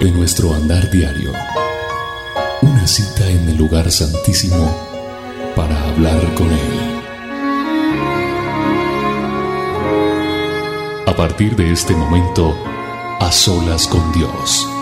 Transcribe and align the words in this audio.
de 0.00 0.12
nuestro 0.12 0.54
andar 0.54 0.90
diario. 0.90 1.32
Una 2.62 2.86
cita 2.86 3.28
en 3.28 3.48
el 3.48 3.56
lugar 3.56 3.90
santísimo 3.90 4.72
para 5.56 5.88
hablar 5.88 6.34
con 6.34 6.46
Él. 6.50 7.00
A 11.06 11.16
partir 11.16 11.56
de 11.56 11.72
este 11.72 11.94
momento, 11.96 12.56
a 13.20 13.32
solas 13.32 13.88
con 13.88 14.12
Dios. 14.12 14.77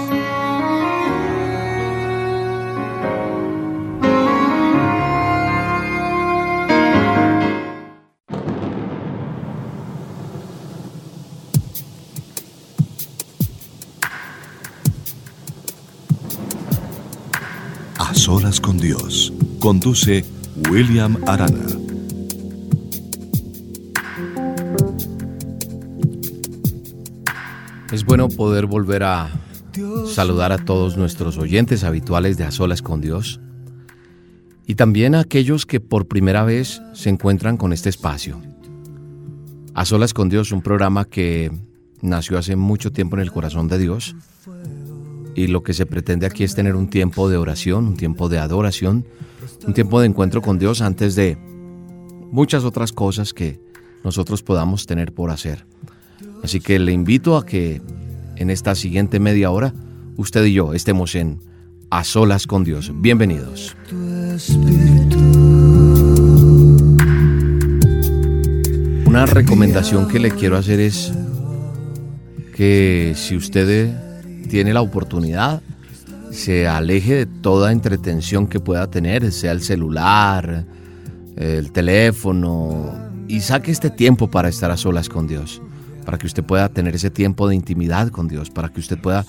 Conduce 19.67 20.25
William 20.71 21.19
Arana. 21.27 21.67
Es 27.91 28.05
bueno 28.05 28.29
poder 28.29 28.67
volver 28.67 29.03
a 29.03 29.29
saludar 30.07 30.53
a 30.53 30.59
todos 30.59 30.97
nuestros 30.97 31.37
oyentes 31.39 31.83
habituales 31.83 32.37
de 32.37 32.45
A 32.45 32.53
Solas 32.53 32.81
con 32.81 33.01
Dios 33.01 33.41
y 34.69 34.77
también 34.77 35.17
a 35.17 35.21
aquellos 35.23 35.67
que 35.67 35.81
por 35.81 36.07
primera 36.07 36.45
vez 36.45 36.81
se 36.93 37.09
encuentran 37.09 37.57
con 37.57 37.73
este 37.73 37.89
espacio. 37.89 38.41
A 39.75 39.85
Solas 39.85 40.15
con 40.15 40.29
Dios, 40.29 40.53
un 40.53 40.63
programa 40.63 41.07
que 41.07 41.51
nació 42.03 42.39
hace 42.39 42.55
mucho 42.55 42.93
tiempo 42.93 43.17
en 43.17 43.23
el 43.23 43.33
corazón 43.33 43.67
de 43.67 43.79
Dios 43.79 44.15
y 45.37 45.47
lo 45.49 45.63
que 45.63 45.75
se 45.75 45.85
pretende 45.85 46.27
aquí 46.27 46.45
es 46.45 46.55
tener 46.55 46.75
un 46.75 46.89
tiempo 46.89 47.29
de 47.29 47.37
oración, 47.37 47.87
un 47.87 47.97
tiempo 47.97 48.31
de 48.31 48.39
adoración, 48.39 49.05
un 49.67 49.75
tiempo 49.75 50.01
de 50.01 50.07
encuentro 50.07 50.41
con 50.41 50.59
Dios 50.59 50.81
antes 50.81 51.15
de 51.15 51.37
muchas 52.33 52.65
otras 52.65 52.91
cosas 52.93 53.35
que 53.35 53.61
nosotros 54.03 54.43
podamos 54.43 54.87
tener 54.87 55.13
por 55.13 55.31
hacer. 55.31 55.67
Así 56.43 56.61
que 56.61 56.79
le 56.79 56.93
invito 56.93 57.37
a 57.37 57.45
que 57.45 57.83
en 58.37 58.51
esta 58.51 58.75
siguiente 58.75 59.21
media 59.21 59.51
hora 59.51 59.75
usted 60.17 60.43
y 60.47 60.55
yo 60.55 60.73
estemos 60.73 61.15
en 61.15 61.41
A 61.91 62.03
Solas 62.03 62.47
con 62.47 62.65
Dios. 62.65 62.91
Bienvenidos. 62.95 63.77
Una 69.05 69.27
recomendación 69.27 70.09
que 70.09 70.19
le 70.19 70.31
quiero 70.31 70.57
hacer 70.57 70.81
es 70.81 71.13
que 72.55 73.13
si 73.15 73.37
usted 73.37 74.06
tiene 74.47 74.73
la 74.73 74.81
oportunidad, 74.81 75.63
se 76.31 76.67
aleje 76.67 77.15
de 77.15 77.27
toda 77.27 77.73
entretención 77.73 78.47
que 78.47 78.61
pueda 78.61 78.91
tener, 78.91 79.31
sea 79.33 79.53
el 79.53 79.63
celular, 79.63 80.65
el 81.37 81.73
teléfono, 81.73 82.93
y 83.29 83.41
saque 83.41 83.71
este 83.71 83.91
tiempo 83.91 84.31
para 84.31 84.49
estar 84.49 84.71
a 84.71 84.77
solas 84.77 85.09
con 85.09 85.27
Dios 85.27 85.61
para 86.07 86.19
que 86.19 86.27
usted 86.27 86.45
pueda 86.45 86.71
tener 86.71 86.95
ese 86.95 87.11
tiempo 87.11 87.49
de 87.49 87.57
intimidad 87.57 88.09
con 88.09 88.29
Dios, 88.29 88.49
para 88.49 88.71
que 88.71 88.81
usted 88.81 88.97
pueda 88.97 89.27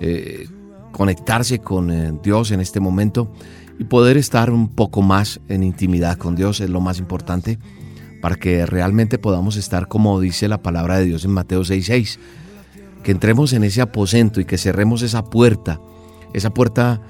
eh, 0.00 0.48
conectarse 0.92 1.60
con 1.60 1.90
eh, 1.90 2.12
Dios 2.22 2.50
en 2.50 2.60
este 2.60 2.80
momento 2.80 3.32
y 3.78 3.84
poder 3.84 4.16
estar 4.16 4.50
un 4.50 4.68
poco 4.68 5.00
más 5.00 5.40
en 5.48 5.62
intimidad 5.62 6.18
con 6.18 6.34
Dios 6.34 6.60
es 6.60 6.68
lo 6.68 6.80
más 6.80 6.98
importante 6.98 7.58
para 8.20 8.34
que 8.34 8.66
realmente 8.66 9.18
podamos 9.18 9.56
estar 9.56 9.86
como 9.86 10.18
dice 10.20 10.48
la 10.48 10.62
palabra 10.62 10.98
de 10.98 11.04
Dios 11.04 11.24
en 11.24 11.30
Mateo 11.30 11.62
6:6, 11.62 12.18
que 13.06 13.12
entremos 13.12 13.52
en 13.52 13.62
ese 13.62 13.80
aposento 13.80 14.40
y 14.40 14.44
que 14.44 14.58
cerremos 14.58 15.00
esa 15.02 15.22
puerta, 15.22 15.80
esa 16.34 16.50
puerta 16.50 17.00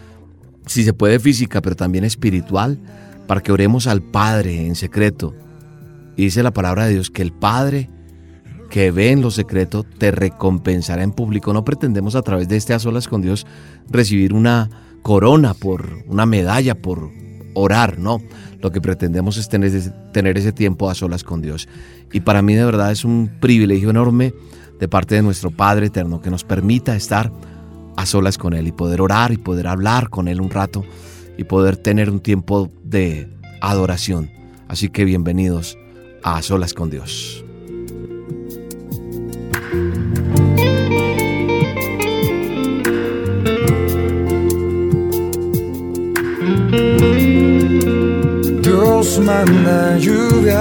si 0.66 0.84
se 0.84 0.92
puede 0.92 1.18
física, 1.18 1.62
pero 1.62 1.74
también 1.74 2.04
espiritual, 2.04 2.78
para 3.26 3.40
que 3.40 3.50
oremos 3.50 3.86
al 3.86 4.02
Padre 4.02 4.66
en 4.66 4.74
secreto. 4.74 5.34
Y 6.14 6.24
dice 6.24 6.42
la 6.42 6.52
palabra 6.52 6.84
de 6.84 6.92
Dios 6.92 7.10
que 7.10 7.22
el 7.22 7.32
Padre 7.32 7.88
que 8.68 8.90
ve 8.90 9.10
en 9.10 9.22
lo 9.22 9.30
secreto 9.30 9.84
te 9.84 10.10
recompensará 10.10 11.02
en 11.02 11.12
público. 11.12 11.54
No 11.54 11.64
pretendemos 11.64 12.14
a 12.14 12.20
través 12.20 12.46
de 12.46 12.58
este 12.58 12.74
a 12.74 12.78
solas 12.78 13.08
con 13.08 13.22
Dios 13.22 13.46
recibir 13.88 14.34
una 14.34 14.68
corona 15.00 15.54
por 15.54 16.04
una 16.08 16.26
medalla 16.26 16.74
por 16.74 17.10
orar, 17.54 17.98
no. 17.98 18.20
Lo 18.60 18.70
que 18.70 18.82
pretendemos 18.82 19.38
es 19.38 19.48
tener, 19.48 19.72
tener 20.12 20.36
ese 20.36 20.52
tiempo 20.52 20.90
a 20.90 20.94
solas 20.94 21.24
con 21.24 21.40
Dios. 21.40 21.66
Y 22.12 22.20
para 22.20 22.42
mí 22.42 22.52
de 22.52 22.66
verdad 22.66 22.92
es 22.92 23.02
un 23.06 23.30
privilegio 23.40 23.88
enorme 23.88 24.34
de 24.78 24.88
parte 24.88 25.14
de 25.14 25.22
nuestro 25.22 25.50
Padre 25.50 25.86
Eterno 25.86 26.20
que 26.20 26.30
nos 26.30 26.44
permita 26.44 26.96
estar 26.96 27.32
a 27.96 28.06
solas 28.06 28.38
con 28.38 28.54
Él 28.54 28.66
y 28.66 28.72
poder 28.72 29.00
orar 29.00 29.32
y 29.32 29.38
poder 29.38 29.66
hablar 29.68 30.10
con 30.10 30.28
Él 30.28 30.40
un 30.40 30.50
rato 30.50 30.84
y 31.38 31.44
poder 31.44 31.76
tener 31.76 32.10
un 32.10 32.20
tiempo 32.20 32.70
de 32.82 33.28
adoración. 33.60 34.30
Así 34.68 34.88
que 34.88 35.04
bienvenidos 35.04 35.78
a, 36.22 36.42
solas 36.42 36.74
con 36.74 36.90
Dios. 36.90 37.44
Dios 48.62 49.20
manda 49.20 49.96
lluvia. 49.98 50.58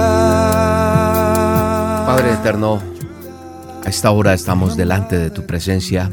Padre 2.06 2.32
eterno, 2.34 2.95
a 3.86 3.88
esta 3.88 4.10
hora 4.10 4.34
estamos 4.34 4.76
delante 4.76 5.16
de 5.16 5.30
tu 5.30 5.46
presencia, 5.46 6.10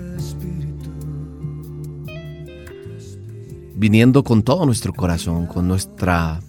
viniendo 3.74 4.24
con 4.24 4.44
todo 4.44 4.68
nuestro 4.68 4.94
corazón, 4.94 5.48
con 5.48 5.68
nuestra 5.68 6.40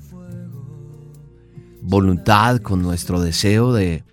voluntad, 1.80 2.58
con 2.58 2.82
nuestro 2.82 3.22
deseo 3.22 3.72
de 3.72 4.04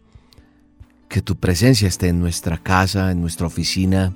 que 1.10 1.22
tu 1.22 1.36
presencia 1.36 1.90
esté 1.90 2.08
en 2.08 2.22
nuestra 2.22 2.58
casa, 2.58 3.12
en 3.12 3.20
nuestra 3.20 3.46
oficina, 3.46 4.14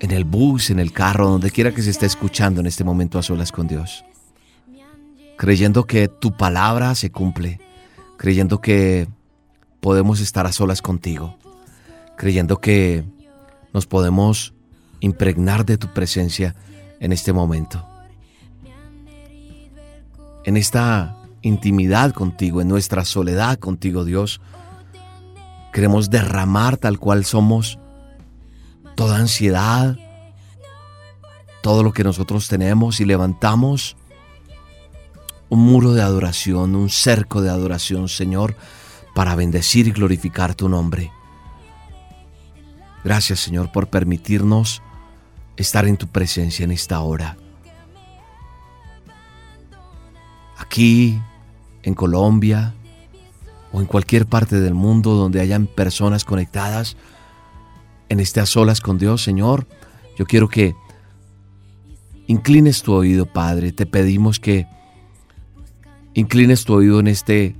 en 0.00 0.10
el 0.10 0.24
bus, 0.24 0.70
en 0.70 0.80
el 0.80 0.90
carro, 0.90 1.28
donde 1.28 1.52
quiera 1.52 1.70
que 1.70 1.82
se 1.82 1.90
esté 1.90 2.06
escuchando 2.06 2.60
en 2.60 2.66
este 2.66 2.82
momento 2.82 3.20
a 3.20 3.22
solas 3.22 3.52
con 3.52 3.68
Dios. 3.68 4.04
Creyendo 5.36 5.84
que 5.84 6.08
tu 6.08 6.36
palabra 6.36 6.96
se 6.96 7.12
cumple, 7.12 7.60
creyendo 8.16 8.60
que 8.60 9.06
podemos 9.86 10.18
estar 10.18 10.46
a 10.46 10.52
solas 10.52 10.82
contigo, 10.82 11.38
creyendo 12.16 12.60
que 12.60 13.04
nos 13.72 13.86
podemos 13.86 14.52
impregnar 14.98 15.64
de 15.64 15.78
tu 15.78 15.94
presencia 15.94 16.56
en 16.98 17.12
este 17.12 17.32
momento. 17.32 17.86
En 20.42 20.56
esta 20.56 21.14
intimidad 21.40 22.12
contigo, 22.12 22.60
en 22.60 22.66
nuestra 22.66 23.04
soledad 23.04 23.60
contigo, 23.60 24.04
Dios, 24.04 24.40
queremos 25.72 26.10
derramar 26.10 26.78
tal 26.78 26.98
cual 26.98 27.24
somos 27.24 27.78
toda 28.96 29.18
ansiedad, 29.18 29.96
todo 31.62 31.84
lo 31.84 31.92
que 31.92 32.02
nosotros 32.02 32.48
tenemos 32.48 33.00
y 33.00 33.04
levantamos 33.04 33.96
un 35.48 35.60
muro 35.60 35.92
de 35.92 36.02
adoración, 36.02 36.74
un 36.74 36.90
cerco 36.90 37.40
de 37.40 37.50
adoración, 37.50 38.08
Señor, 38.08 38.56
para 39.16 39.34
bendecir 39.34 39.88
y 39.88 39.92
glorificar 39.92 40.54
tu 40.54 40.68
nombre. 40.68 41.10
Gracias, 43.02 43.40
Señor, 43.40 43.72
por 43.72 43.88
permitirnos 43.88 44.82
estar 45.56 45.86
en 45.86 45.96
tu 45.96 46.06
presencia 46.06 46.64
en 46.64 46.70
esta 46.70 47.00
hora. 47.00 47.38
Aquí, 50.58 51.18
en 51.82 51.94
Colombia, 51.94 52.74
o 53.72 53.80
en 53.80 53.86
cualquier 53.86 54.26
parte 54.26 54.60
del 54.60 54.74
mundo 54.74 55.14
donde 55.14 55.40
hayan 55.40 55.66
personas 55.66 56.26
conectadas, 56.26 56.98
en 58.10 58.20
a 58.20 58.44
solas 58.44 58.82
con 58.82 58.98
Dios, 58.98 59.22
Señor, 59.22 59.66
yo 60.18 60.26
quiero 60.26 60.50
que 60.50 60.74
inclines 62.26 62.82
tu 62.82 62.92
oído, 62.92 63.24
Padre. 63.24 63.72
Te 63.72 63.86
pedimos 63.86 64.38
que 64.40 64.66
inclines 66.12 66.66
tu 66.66 66.74
oído 66.74 67.00
en 67.00 67.06
este 67.06 67.56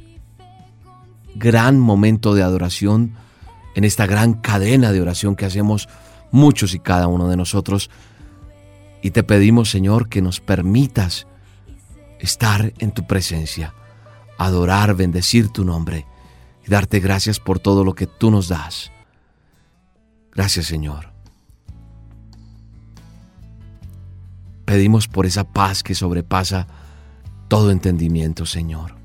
gran 1.38 1.78
momento 1.78 2.34
de 2.34 2.42
adoración, 2.42 3.14
en 3.74 3.84
esta 3.84 4.06
gran 4.06 4.34
cadena 4.34 4.92
de 4.92 5.00
oración 5.00 5.36
que 5.36 5.44
hacemos 5.44 5.88
muchos 6.30 6.74
y 6.74 6.78
cada 6.78 7.08
uno 7.08 7.28
de 7.28 7.36
nosotros. 7.36 7.90
Y 9.02 9.10
te 9.10 9.22
pedimos, 9.22 9.70
Señor, 9.70 10.08
que 10.08 10.22
nos 10.22 10.40
permitas 10.40 11.26
estar 12.18 12.72
en 12.78 12.92
tu 12.92 13.06
presencia, 13.06 13.74
adorar, 14.38 14.94
bendecir 14.94 15.48
tu 15.48 15.64
nombre 15.64 16.06
y 16.66 16.70
darte 16.70 17.00
gracias 17.00 17.38
por 17.40 17.58
todo 17.58 17.84
lo 17.84 17.94
que 17.94 18.06
tú 18.06 18.30
nos 18.30 18.48
das. 18.48 18.90
Gracias 20.32 20.66
Señor. 20.66 21.12
Pedimos 24.64 25.06
por 25.06 25.26
esa 25.26 25.44
paz 25.44 25.82
que 25.82 25.94
sobrepasa 25.94 26.66
todo 27.48 27.70
entendimiento, 27.70 28.44
Señor. 28.44 28.95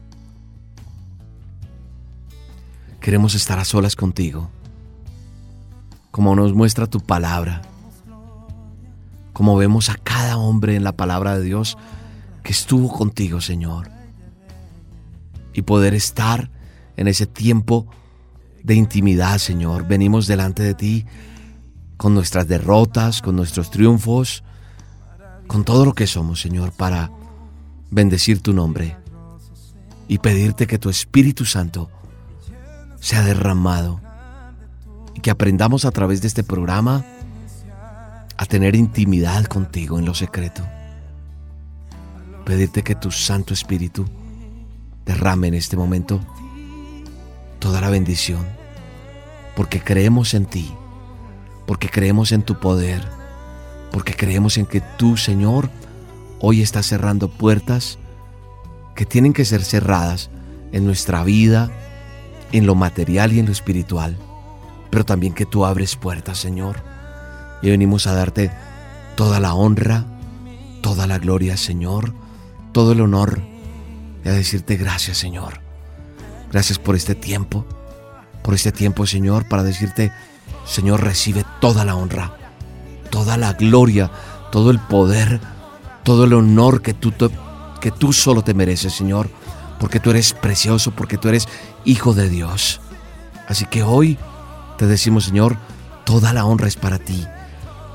Queremos 3.02 3.34
estar 3.34 3.58
a 3.58 3.66
solas 3.66 3.96
contigo, 3.96 4.52
como 6.12 6.36
nos 6.36 6.54
muestra 6.54 6.86
tu 6.86 7.00
palabra, 7.00 7.64
como 9.34 9.58
vemos 9.58 9.90
a 9.90 9.96
cada 9.96 10.38
hombre 10.38 10.76
en 10.76 10.84
la 10.84 10.92
palabra 10.92 11.36
de 11.36 11.44
Dios 11.44 11.80
que 12.44 12.52
estuvo 12.52 12.96
contigo, 12.96 13.42
Señor. 13.42 13.90
Y 15.52 15.64
poder 15.64 15.96
estar 15.96 16.52
en 16.96 17.08
ese 17.08 17.26
tiempo 17.26 17.88
de 18.62 18.76
intimidad, 18.76 19.40
Señor. 19.40 19.88
Venimos 19.88 20.28
delante 20.28 20.62
de 20.62 20.76
ti 20.76 21.06
con 21.98 22.14
nuestras 22.14 22.48
derrotas, 22.48 23.24
con 23.24 23.36
nuestros 23.36 23.72
triunfos, 23.72 24.44
con 25.48 25.66
todo 25.66 25.86
lo 25.86 25.94
que 25.94 26.06
somos, 26.06 26.40
Señor, 26.40 26.72
para 26.72 27.10
bendecir 27.90 28.42
tu 28.42 28.54
nombre 28.54 28.96
y 30.08 30.20
pedirte 30.20 30.68
que 30.68 30.78
tu 30.78 30.92
Espíritu 30.92 31.46
Santo 31.46 31.90
sea 33.02 33.24
derramado. 33.24 34.00
Y 35.14 35.20
que 35.20 35.32
aprendamos 35.32 35.84
a 35.84 35.92
través 35.92 36.22
de 36.22 36.30
este 36.30 36.44
programa 36.44 37.04
a 38.38 38.46
tener 38.46 38.76
intimidad 38.76 39.46
contigo 39.46 40.00
en 40.00 40.06
lo 40.06 40.14
secreto. 40.14 40.66
Pedirte 42.46 42.84
que 42.84 42.96
tu 42.96 43.12
Santo 43.12 43.54
Espíritu 43.54 44.06
derrame 45.06 45.50
en 45.50 45.56
este 45.56 45.76
momento 45.76 46.22
toda 47.60 47.82
la 47.82 47.90
bendición, 47.90 48.46
porque 49.56 49.82
creemos 49.82 50.34
en 50.34 50.46
ti, 50.46 50.72
porque 51.68 51.90
creemos 51.90 52.32
en 52.32 52.44
tu 52.44 52.60
poder, 52.60 53.06
porque 53.92 54.16
creemos 54.16 54.58
en 54.58 54.66
que 54.66 54.82
tú, 54.82 55.18
Señor, 55.18 55.70
hoy 56.40 56.62
estás 56.62 56.88
cerrando 56.88 57.30
puertas 57.30 58.00
que 58.96 59.06
tienen 59.06 59.34
que 59.34 59.46
ser 59.46 59.64
cerradas 59.64 60.30
en 60.72 60.86
nuestra 60.86 61.24
vida, 61.24 61.70
en 62.52 62.66
lo 62.66 62.76
material 62.76 63.34
y 63.34 63.40
en 63.40 63.46
lo 63.46 63.52
espiritual, 63.52 64.18
pero 64.90 65.06
también 65.06 65.34
que 65.34 65.46
tú 65.46 65.66
abres 65.66 65.96
puertas, 65.96 66.38
Señor. 66.38 66.84
Y 67.62 67.70
venimos 67.70 68.08
a 68.08 68.14
darte 68.14 68.52
toda 69.16 69.40
la 69.40 69.54
honra, 69.54 70.06
toda 70.82 71.08
la 71.08 71.20
gloria, 71.20 71.58
Señor, 71.58 72.14
todo 72.72 72.92
el 72.94 73.02
honor 73.02 73.42
y 74.24 74.30
a 74.30 74.34
decirte 74.34 74.76
gracias, 74.78 75.18
Señor. 75.18 75.62
Gracias 76.52 76.80
por 76.80 76.96
este 76.96 77.16
tiempo, 77.16 77.66
por 78.44 78.54
este 78.54 78.72
tiempo, 78.72 79.06
Señor, 79.06 79.48
para 79.48 79.64
decirte, 79.64 80.12
Señor, 80.66 81.02
recibe 81.02 81.46
toda 81.60 81.86
la 81.86 81.96
honra, 81.96 82.34
toda 83.10 83.38
la 83.38 83.54
gloria, 83.54 84.12
todo 84.52 84.72
el 84.72 84.80
poder, 84.80 85.40
todo 86.04 86.26
el 86.26 86.34
honor 86.34 86.82
que 86.82 86.94
tú, 86.94 87.14
que 87.80 87.92
tú 87.92 88.12
solo 88.12 88.44
te 88.44 88.54
mereces, 88.54 88.94
Señor, 88.94 89.30
porque 89.82 90.00
tú 90.00 90.12
eres 90.12 90.34
precioso, 90.34 90.92
porque 90.92 91.18
tú 91.18 91.28
eres 91.28 91.48
hijo 91.86 92.14
de 92.14 92.30
Dios. 92.30 92.80
Así 93.48 93.66
que 93.66 93.82
hoy 93.82 94.20
te 94.78 94.86
decimos, 94.86 95.26
Señor, 95.26 95.58
toda 96.06 96.34
la 96.34 96.46
honra 96.46 96.68
es 96.68 96.76
para 96.76 97.00
ti, 97.00 97.26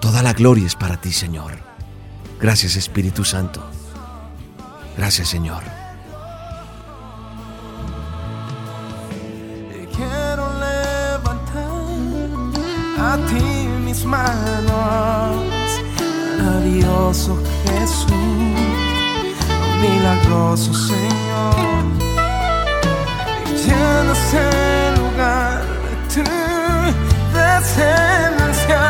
toda 0.01 0.21
la 0.25 0.33
gloria 0.33 0.67
es 0.67 0.75
para 0.75 0.97
ti, 0.97 1.13
Señor. 1.13 1.53
Gracias, 2.41 2.75
Espíritu 2.75 3.25
Santo. 3.25 3.65
Gracias, 4.97 5.29
Señor. 5.29 5.63
a 12.99 13.17
ti 13.29 13.69
mis 13.85 14.05
manos, 14.05 15.37
maravilloso 16.39 17.39
Jesús, 17.65 18.36
milagroso 19.81 20.73
Señor, 20.75 21.85
y 23.47 23.49
llena 23.65 24.13
ese 24.13 24.47
lugar 25.01 25.63
de 25.85 25.95
tu 26.15 26.25
presencia, 27.33 28.83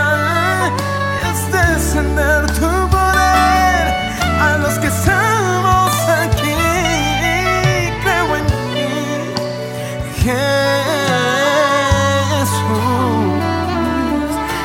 y 0.67 1.27
es 1.29 1.41
descender 1.53 2.43
tu 2.53 2.71
poder 2.91 3.85
a 4.41 4.59
los 4.63 4.75
que 4.79 4.87
estamos 4.87 5.93
aquí, 6.09 6.55
creo 8.03 8.29
en 8.37 8.45
ti. 8.47 8.55
Jesús, 10.23 10.47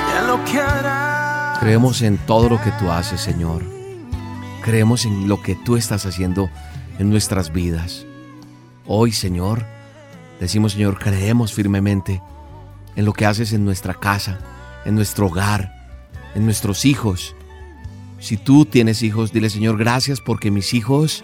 y 0.08 0.12
en 0.20 0.24
lo 0.28 0.38
que 0.46 0.58
harás. 0.62 1.60
Creemos 1.60 2.02
en 2.02 2.18
todo 2.20 2.50
lo 2.50 2.62
que 2.62 2.72
tú 2.72 2.92
haces, 2.92 3.22
Señor. 3.22 3.81
Creemos 4.62 5.06
en 5.06 5.28
lo 5.28 5.42
que 5.42 5.56
tú 5.56 5.76
estás 5.76 6.06
haciendo 6.06 6.50
en 7.00 7.10
nuestras 7.10 7.52
vidas. 7.52 8.06
Hoy, 8.86 9.12
Señor, 9.12 9.66
decimos, 10.40 10.74
Señor, 10.74 11.00
creemos 11.00 11.54
firmemente 11.54 12.22
en 12.96 13.06
lo 13.06 13.14
que 13.14 13.26
haces 13.26 13.54
en 13.54 13.66
nuestra 13.66 13.96
casa, 13.96 14.40
en 14.86 14.96
nuestro 14.96 15.28
hogar, 15.28 15.74
en 16.36 16.46
nuestros 16.46 16.86
hijos. 16.86 17.36
Si 18.20 18.38
tú 18.38 18.66
tienes 18.66 19.02
hijos, 19.02 19.34
dile, 19.34 19.50
Señor, 19.50 19.78
gracias 19.78 20.22
porque 20.22 20.52
mis 20.52 20.76
hijos 20.76 21.24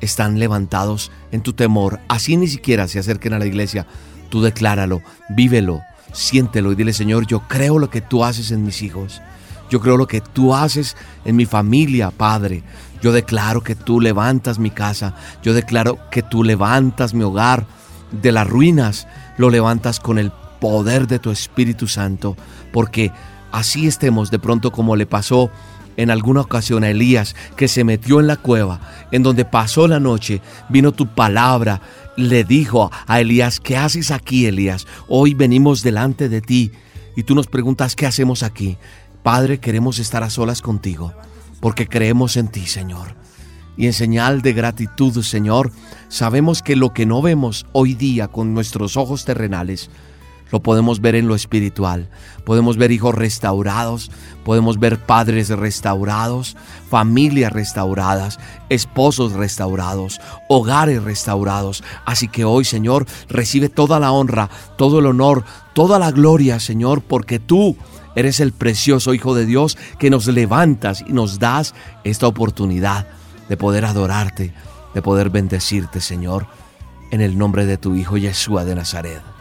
están 0.00 0.40
levantados 0.40 1.12
en 1.30 1.42
tu 1.42 1.52
temor. 1.52 2.00
Así 2.08 2.36
ni 2.36 2.48
siquiera 2.48 2.88
se 2.88 2.98
acerquen 2.98 3.34
a 3.34 3.38
la 3.38 3.46
iglesia. 3.46 3.86
Tú 4.30 4.42
decláralo, 4.42 5.00
vívelo, 5.30 5.80
siéntelo 6.12 6.72
y 6.72 6.74
dile, 6.74 6.92
Señor, 6.92 7.26
yo 7.26 7.40
creo 7.46 7.78
lo 7.78 7.88
que 7.88 8.00
tú 8.00 8.24
haces 8.24 8.50
en 8.50 8.64
mis 8.64 8.82
hijos. 8.82 9.22
Yo 9.70 9.80
creo 9.80 9.96
lo 9.96 10.06
que 10.06 10.20
tú 10.20 10.54
haces 10.54 10.96
en 11.24 11.36
mi 11.36 11.46
familia, 11.46 12.10
Padre. 12.10 12.62
Yo 13.02 13.12
declaro 13.12 13.62
que 13.62 13.74
tú 13.74 14.00
levantas 14.00 14.58
mi 14.58 14.70
casa. 14.70 15.14
Yo 15.42 15.54
declaro 15.54 15.98
que 16.10 16.22
tú 16.22 16.42
levantas 16.42 17.14
mi 17.14 17.22
hogar 17.22 17.66
de 18.10 18.32
las 18.32 18.46
ruinas. 18.46 19.06
Lo 19.36 19.50
levantas 19.50 20.00
con 20.00 20.18
el 20.18 20.32
poder 20.60 21.06
de 21.06 21.18
tu 21.18 21.30
Espíritu 21.30 21.86
Santo. 21.86 22.36
Porque 22.72 23.12
así 23.52 23.86
estemos 23.86 24.30
de 24.30 24.38
pronto 24.38 24.72
como 24.72 24.96
le 24.96 25.06
pasó 25.06 25.50
en 25.98 26.10
alguna 26.10 26.42
ocasión 26.42 26.84
a 26.84 26.90
Elías, 26.90 27.34
que 27.56 27.66
se 27.66 27.82
metió 27.82 28.20
en 28.20 28.28
la 28.28 28.36
cueva, 28.36 28.80
en 29.10 29.24
donde 29.24 29.44
pasó 29.44 29.88
la 29.88 29.98
noche, 29.98 30.40
vino 30.68 30.92
tu 30.92 31.08
palabra, 31.08 31.82
le 32.16 32.44
dijo 32.44 32.90
a 33.08 33.20
Elías, 33.20 33.58
¿qué 33.58 33.76
haces 33.76 34.12
aquí, 34.12 34.46
Elías? 34.46 34.86
Hoy 35.08 35.34
venimos 35.34 35.82
delante 35.82 36.28
de 36.28 36.40
ti 36.40 36.70
y 37.16 37.24
tú 37.24 37.34
nos 37.34 37.48
preguntas, 37.48 37.96
¿qué 37.96 38.06
hacemos 38.06 38.44
aquí? 38.44 38.78
Padre, 39.22 39.58
queremos 39.58 39.98
estar 39.98 40.22
a 40.22 40.30
solas 40.30 40.62
contigo, 40.62 41.12
porque 41.60 41.86
creemos 41.86 42.36
en 42.36 42.48
ti, 42.48 42.66
Señor. 42.66 43.16
Y 43.76 43.86
en 43.86 43.92
señal 43.92 44.42
de 44.42 44.52
gratitud, 44.52 45.22
Señor, 45.22 45.70
sabemos 46.08 46.62
que 46.62 46.76
lo 46.76 46.92
que 46.92 47.06
no 47.06 47.22
vemos 47.22 47.66
hoy 47.72 47.94
día 47.94 48.28
con 48.28 48.52
nuestros 48.52 48.96
ojos 48.96 49.24
terrenales, 49.24 49.90
lo 50.50 50.62
podemos 50.62 51.00
ver 51.00 51.14
en 51.14 51.28
lo 51.28 51.34
espiritual. 51.34 52.08
Podemos 52.44 52.76
ver 52.76 52.90
hijos 52.90 53.14
restaurados, 53.14 54.10
podemos 54.44 54.78
ver 54.78 54.98
padres 54.98 55.50
restaurados, 55.50 56.56
familias 56.88 57.52
restauradas, 57.52 58.38
esposos 58.70 59.34
restaurados, 59.34 60.20
hogares 60.48 61.02
restaurados. 61.02 61.84
Así 62.06 62.28
que 62.28 62.44
hoy, 62.44 62.64
Señor, 62.64 63.06
recibe 63.28 63.68
toda 63.68 64.00
la 64.00 64.10
honra, 64.10 64.48
todo 64.76 65.00
el 65.00 65.06
honor, 65.06 65.44
toda 65.74 65.98
la 65.98 66.10
gloria, 66.10 66.60
Señor, 66.60 67.02
porque 67.02 67.38
tú 67.38 67.76
eres 68.14 68.40
el 68.40 68.52
precioso 68.52 69.14
Hijo 69.14 69.34
de 69.34 69.46
Dios 69.46 69.78
que 69.98 70.10
nos 70.10 70.26
levantas 70.26 71.04
y 71.06 71.12
nos 71.12 71.38
das 71.38 71.74
esta 72.04 72.26
oportunidad 72.26 73.06
de 73.48 73.56
poder 73.56 73.84
adorarte, 73.84 74.52
de 74.94 75.02
poder 75.02 75.30
bendecirte, 75.30 76.00
Señor, 76.00 76.46
en 77.10 77.20
el 77.20 77.38
nombre 77.38 77.66
de 77.66 77.78
tu 77.78 77.94
Hijo 77.94 78.16
Yeshua 78.16 78.64
de 78.64 78.74
Nazaret. 78.74 79.37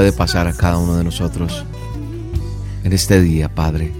Puede 0.00 0.12
pasar 0.12 0.46
a 0.46 0.54
cada 0.54 0.78
uno 0.78 0.96
de 0.96 1.04
nosotros 1.04 1.62
en 2.84 2.92
este 2.94 3.20
día, 3.20 3.54
Padre, 3.54 3.92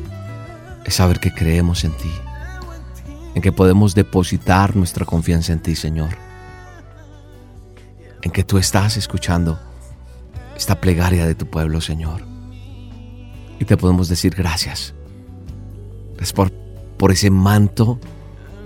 es 0.86 0.94
saber 0.94 1.20
que 1.20 1.30
creemos 1.30 1.84
en 1.84 1.92
ti, 1.92 2.10
en 3.34 3.42
que 3.42 3.52
podemos 3.52 3.94
depositar 3.94 4.76
nuestra 4.76 5.04
confianza 5.04 5.52
en 5.52 5.60
ti, 5.60 5.76
Señor, 5.76 6.16
en 8.22 8.30
que 8.30 8.44
tú 8.44 8.56
estás 8.56 8.96
escuchando 8.96 9.60
esta 10.56 10.80
plegaria 10.80 11.26
de 11.26 11.34
tu 11.34 11.44
pueblo, 11.44 11.82
Señor. 11.82 12.22
Y 13.58 13.66
te 13.66 13.76
podemos 13.76 14.08
decir 14.08 14.34
gracias. 14.34 14.94
Gracias 16.14 16.32
por, 16.32 16.50
por 16.96 17.12
ese 17.12 17.28
manto 17.28 18.00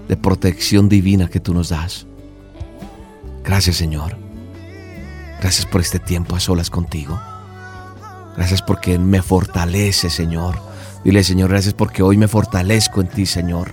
de 0.07 0.17
protección 0.17 0.89
divina 0.89 1.29
que 1.29 1.41
tú 1.41 1.53
nos 1.53 1.71
das. 1.71 2.07
Gracias, 3.43 3.75
Señor. 3.75 4.24
Gracias 5.41 5.67
por 5.67 5.81
este 5.81 5.99
tiempo 5.99 6.37
a 6.37 6.41
solas 6.41 6.71
contigo. 6.71 7.21
Gracias 8.37 8.63
porque 8.63 8.99
me 8.99 9.23
fortalece, 9.23 10.11
Señor. 10.11 10.59
Dile, 11.05 11.23
Señor, 11.23 11.51
gracias 11.51 11.75
porque 11.75 12.03
hoy 12.03 12.17
me 12.17 12.29
fortalezco 12.29 13.01
en 13.01 13.09
ti, 13.09 13.27
Señor. 13.27 13.73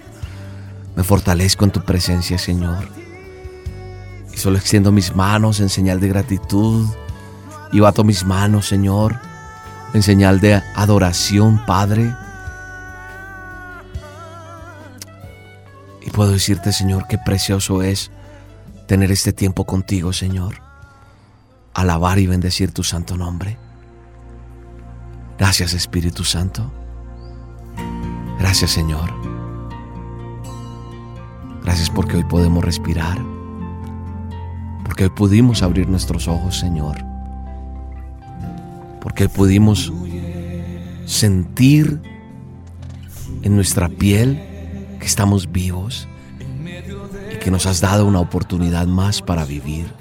Me 0.96 1.04
fortalezco 1.04 1.66
en 1.66 1.72
tu 1.72 1.82
presencia, 1.82 2.38
Señor. 2.38 2.88
Y 4.34 4.38
solo 4.38 4.58
extiendo 4.58 4.92
mis 4.92 5.16
manos 5.16 5.60
en 5.60 5.70
señal 5.70 6.00
de 6.00 6.10
gratitud. 6.10 6.88
Y 7.72 7.80
bato 7.80 8.04
mis 8.04 8.26
manos, 8.26 8.68
Señor, 8.68 9.18
en 9.94 10.04
señal 10.04 10.42
de 10.42 10.62
adoración, 10.76 11.66
Padre. 11.66 12.14
Y 16.02 16.10
puedo 16.10 16.32
decirte, 16.32 16.74
Señor, 16.74 17.08
qué 17.08 17.18
precioso 17.18 17.82
es 17.82 18.12
tener 18.88 19.10
este 19.12 19.32
tiempo 19.32 19.66
contigo, 19.66 20.12
Señor. 20.12 20.71
Alabar 21.74 22.20
y 22.20 22.28
bendecir 22.28 22.72
tu 22.72 22.84
santo 22.84 23.18
nombre. 23.18 23.58
Gracias, 25.38 25.74
Espíritu 25.74 26.24
Santo. 26.24 26.72
Gracias, 28.38 28.72
Señor. 28.72 29.12
Gracias 31.64 31.90
porque 31.90 32.18
hoy 32.18 32.24
podemos 32.24 32.64
respirar. 32.64 33.18
Porque 34.84 35.06
hoy 35.06 35.10
pudimos 35.12 35.64
abrir 35.64 35.88
nuestros 35.88 36.28
ojos, 36.28 36.60
Señor. 36.60 36.98
Porque 39.00 39.24
hoy 39.24 39.30
pudimos 39.30 39.92
sentir 41.06 42.02
en 43.42 43.56
nuestra 43.56 43.90
piel 43.90 44.40
que 45.00 45.06
estamos 45.06 45.52
vivos 45.52 46.08
y 47.34 47.38
que 47.38 47.52
nos 47.52 47.66
has 47.66 47.82
dado 47.82 48.06
una 48.06 48.20
oportunidad 48.20 48.88
más 48.88 49.22
para 49.22 49.46
vivir. 49.46 50.01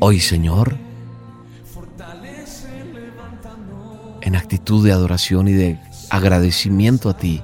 Hoy, 0.00 0.20
Señor, 0.20 0.76
en 4.20 4.36
actitud 4.36 4.84
de 4.84 4.92
adoración 4.92 5.48
y 5.48 5.52
de 5.52 5.80
agradecimiento 6.10 7.08
a 7.08 7.16
ti, 7.16 7.42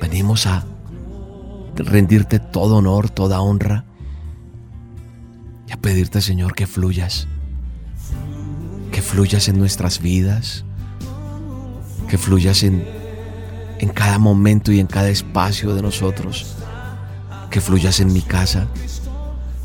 venimos 0.00 0.46
a 0.46 0.64
rendirte 1.74 2.38
todo 2.38 2.76
honor, 2.76 3.10
toda 3.10 3.40
honra 3.40 3.84
y 5.66 5.72
a 5.72 5.76
pedirte, 5.76 6.20
Señor, 6.20 6.54
que 6.54 6.66
fluyas, 6.66 7.26
que 8.92 9.02
fluyas 9.02 9.48
en 9.48 9.58
nuestras 9.58 10.00
vidas, 10.00 10.64
que 12.08 12.18
fluyas 12.18 12.62
en, 12.62 12.84
en 13.78 13.88
cada 13.88 14.18
momento 14.18 14.72
y 14.72 14.80
en 14.80 14.86
cada 14.86 15.08
espacio 15.08 15.74
de 15.74 15.82
nosotros, 15.82 16.56
que 17.50 17.60
fluyas 17.60 18.00
en 18.00 18.12
mi 18.12 18.22
casa, 18.22 18.68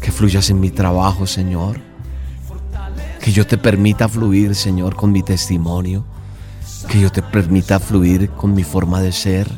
que 0.05 0.11
fluyas 0.11 0.51
en 0.51 0.59
mi 0.59 0.69
trabajo, 0.69 1.25
Señor, 1.25 1.79
que 3.19 3.31
yo 3.31 3.47
te 3.47 3.57
permita 3.57 4.07
fluir, 4.07 4.53
Señor, 4.53 4.95
con 4.95 5.11
mi 5.11 5.23
testimonio, 5.23 6.05
que 6.87 7.01
yo 7.01 7.11
te 7.11 7.23
permita 7.23 7.79
fluir 7.79 8.29
con 8.29 8.53
mi 8.53 8.63
forma 8.63 9.01
de 9.01 9.11
ser, 9.11 9.49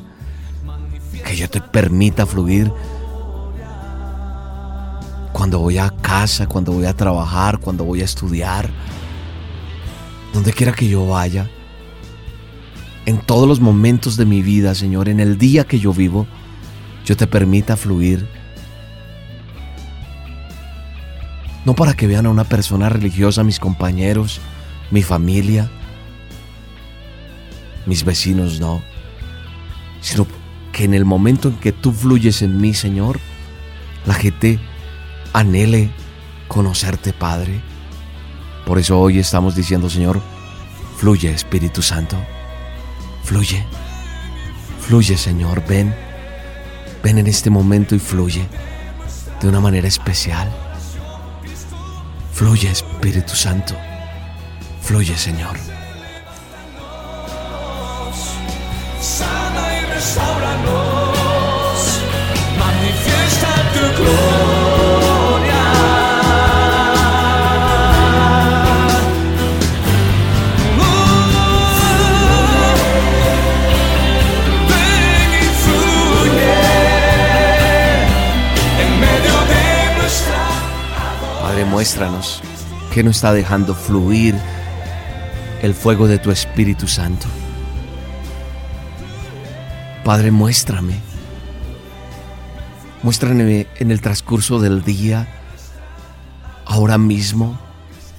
que 1.25 1.35
yo 1.35 1.49
te 1.49 1.59
permita 1.59 2.25
fluir 2.25 2.71
cuando 5.33 5.59
voy 5.59 5.79
a 5.79 5.89
casa, 5.89 6.47
cuando 6.47 6.71
voy 6.71 6.85
a 6.85 6.95
trabajar, 6.95 7.59
cuando 7.59 7.83
voy 7.83 7.99
a 7.99 8.05
estudiar, 8.05 8.69
donde 10.33 10.53
quiera 10.53 10.71
que 10.71 10.87
yo 10.87 11.05
vaya, 11.07 11.49
en 13.05 13.19
todos 13.19 13.49
los 13.49 13.59
momentos 13.59 14.15
de 14.15 14.25
mi 14.25 14.41
vida, 14.41 14.75
Señor, 14.75 15.09
en 15.09 15.19
el 15.19 15.37
día 15.37 15.65
que 15.65 15.77
yo 15.77 15.91
vivo, 15.91 16.25
yo 17.03 17.17
te 17.17 17.27
permita 17.27 17.75
fluir. 17.75 18.36
No 21.67 21.75
para 21.75 21.95
que 21.95 22.07
vean 22.07 22.25
a 22.25 22.29
una 22.29 22.45
persona 22.45 22.87
religiosa 22.87 23.43
mis 23.43 23.59
compañeros, 23.59 24.39
mi 24.89 25.03
familia, 25.03 25.69
mis 27.85 28.05
vecinos, 28.05 28.61
no, 28.61 28.81
sino 29.99 30.25
que 30.71 30.85
en 30.85 30.93
el 30.93 31.03
momento 31.03 31.49
en 31.49 31.55
que 31.55 31.73
tú 31.73 31.91
fluyes 31.91 32.41
en 32.41 32.61
mí, 32.61 32.73
Señor, 32.73 33.19
la 34.05 34.13
gente 34.13 34.61
anhele 35.33 35.91
conocerte, 36.47 37.11
Padre. 37.11 37.59
Por 38.65 38.79
eso 38.79 38.97
hoy 38.97 39.19
estamos 39.19 39.53
diciendo, 39.53 39.89
Señor, 39.89 40.21
fluye, 40.95 41.31
Espíritu 41.31 41.81
Santo, 41.81 42.15
fluye, 43.25 43.65
fluye, 44.79 45.17
Señor, 45.17 45.65
ven, 45.67 45.93
ven 47.03 47.17
en 47.17 47.27
este 47.27 47.49
momento 47.49 47.93
y 47.93 47.99
fluye 47.99 48.47
de 49.41 49.49
una 49.49 49.59
manera 49.59 49.89
especial. 49.89 50.66
Fluye, 52.37 52.69
Espíritu 52.69 53.35
Santo, 53.35 53.73
fluye, 54.79 55.17
Señor. 55.17 55.57
Muéstranos 81.97 82.41
que 82.93 83.01
no 83.01 83.09
está 83.09 83.33
dejando 83.33 83.73
fluir 83.73 84.35
el 85.63 85.73
fuego 85.73 86.07
de 86.07 86.19
tu 86.19 86.29
Espíritu 86.29 86.87
Santo. 86.87 87.25
Padre, 90.03 90.29
muéstrame. 90.29 90.93
Muéstrame 93.01 93.65
en 93.79 93.89
el 93.89 93.99
transcurso 93.99 94.59
del 94.59 94.83
día, 94.83 95.27
ahora 96.65 96.99
mismo, 96.99 97.57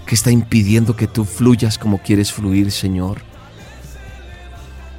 que 0.07 0.17
está 0.17 0.33
impidiendo 0.33 0.97
que 0.97 1.07
tú 1.07 1.25
fluyas 1.25 1.79
como 1.79 1.99
quieres 1.99 2.33
fluir, 2.33 2.73
Señor. 2.73 3.23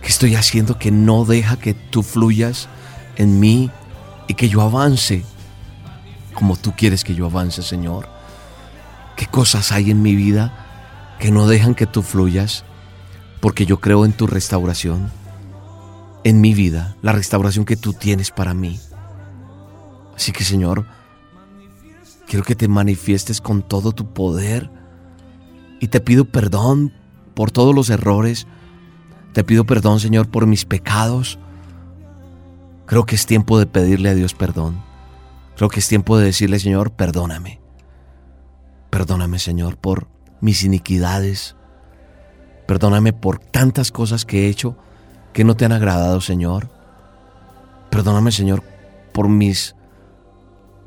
¿Qué 0.02 0.08
estoy 0.08 0.36
haciendo 0.36 0.80
que 0.80 0.92
no 0.92 1.26
deja 1.26 1.58
que 1.58 1.74
tú 1.74 2.02
fluyas 2.02 2.70
en 3.18 3.42
mí 3.42 3.72
y 4.30 4.36
que 4.36 4.48
yo 4.48 4.62
avance 4.62 5.26
como 6.34 6.56
tú 6.56 6.74
quieres 6.78 7.04
que 7.04 7.14
yo 7.14 7.26
avance, 7.26 7.62
Señor? 7.62 8.19
¿Qué 9.20 9.28
cosas 9.28 9.74
hay 9.74 9.92
en 9.92 10.02
mi 10.02 10.16
vida 10.16 11.18
que 11.20 11.30
no 11.30 11.46
dejan 11.46 11.76
que 11.76 11.86
tú 11.86 12.04
fluyas? 12.04 12.64
Porque 13.42 13.66
yo 13.66 13.82
creo 13.82 14.06
en 14.06 14.14
tu 14.14 14.28
restauración 14.28 15.12
en 16.24 16.40
mi 16.40 16.54
vida, 16.54 16.96
la 17.02 17.12
restauración 17.12 17.66
que 17.66 17.76
tú 17.76 17.92
tienes 17.92 18.32
para 18.32 18.54
mí. 18.54 18.80
Así 20.16 20.32
que 20.32 20.46
Señor, 20.46 20.86
quiero 22.28 22.46
que 22.46 22.56
te 22.56 22.70
manifiestes 22.70 23.42
con 23.42 23.62
todo 23.62 23.92
tu 23.92 24.14
poder 24.14 24.72
y 25.82 25.90
te 25.90 26.00
pido 26.00 26.24
perdón 26.24 26.94
por 27.34 27.52
todos 27.52 27.76
los 27.76 27.90
errores. 27.90 28.48
Te 29.34 29.44
pido 29.44 29.66
perdón, 29.66 30.00
Señor, 30.00 30.30
por 30.30 30.48
mis 30.48 30.64
pecados. 30.64 31.40
Creo 32.86 33.06
que 33.06 33.16
es 33.16 33.26
tiempo 33.26 33.60
de 33.60 33.66
pedirle 33.66 34.08
a 34.08 34.16
Dios 34.16 34.34
perdón. 34.34 34.82
Creo 35.58 35.68
que 35.68 35.82
es 35.82 35.90
tiempo 35.90 36.18
de 36.18 36.24
decirle, 36.24 36.58
Señor, 36.58 36.92
perdóname. 36.92 37.59
Perdóname, 38.90 39.40
Señor, 39.40 39.78
por 39.78 40.08
mis 40.42 40.64
iniquidades. 40.64 41.56
Perdóname 42.68 43.14
por 43.14 43.40
tantas 43.40 43.92
cosas 43.92 44.26
que 44.26 44.46
he 44.46 44.50
hecho 44.50 44.76
que 45.34 45.44
no 45.44 45.56
te 45.56 45.66
han 45.66 45.72
agradado, 45.72 46.22
Señor. 46.22 46.70
Perdóname, 47.90 48.32
Señor, 48.32 48.64
por 49.14 49.30
mis 49.30 49.76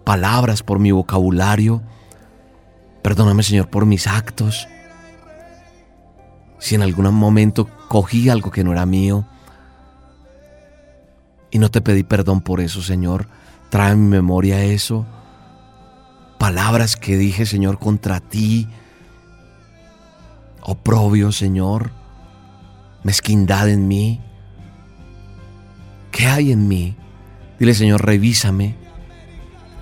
palabras, 0.05 0.63
por 0.63 0.79
mi 0.79 0.91
vocabulario. 0.91 1.83
Perdóname, 3.03 3.43
Señor, 3.43 3.69
por 3.69 3.87
mis 3.87 4.07
actos. 4.07 4.69
Si 6.59 6.75
en 6.75 6.83
algún 6.83 7.13
momento 7.15 7.69
cogí 7.89 8.29
algo 8.29 8.51
que 8.51 8.65
no 8.65 8.73
era 8.73 8.87
mío 8.87 9.25
y 11.51 11.59
no 11.59 11.71
te 11.71 11.81
pedí 11.81 12.05
perdón 12.05 12.41
por 12.41 12.61
eso, 12.61 12.83
Señor, 12.83 13.27
trae 13.69 13.93
en 13.93 14.05
mi 14.05 14.09
memoria 14.09 14.63
eso 14.63 15.05
palabras 16.43 16.97
que 16.97 17.17
dije, 17.17 17.47
Señor, 17.47 17.79
contra 17.79 18.19
ti. 18.19 18.67
Oprobio, 20.61 21.31
Señor. 21.31 21.93
Mezquindad 23.05 23.69
en 23.69 23.87
mí. 23.87 24.21
¿Qué 26.11 26.27
hay 26.27 26.51
en 26.51 26.67
mí? 26.67 26.97
Dile, 27.61 27.75
Señor, 27.75 28.05
revísame. 28.05 28.75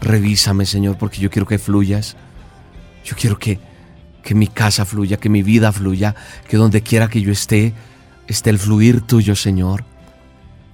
Revísame, 0.02 0.66
Señor, 0.66 0.98
porque 0.98 1.22
yo 1.22 1.30
quiero 1.30 1.46
que 1.46 1.58
fluyas. 1.58 2.18
Yo 3.06 3.16
quiero 3.16 3.38
que, 3.38 3.58
que 4.22 4.34
mi 4.34 4.46
casa 4.46 4.84
fluya, 4.84 5.16
que 5.16 5.30
mi 5.30 5.42
vida 5.42 5.72
fluya, 5.72 6.14
que 6.46 6.58
donde 6.58 6.82
quiera 6.82 7.08
que 7.08 7.22
yo 7.22 7.32
esté, 7.32 7.72
esté 8.26 8.50
el 8.50 8.58
fluir 8.58 9.00
tuyo, 9.00 9.34
Señor. 9.34 9.86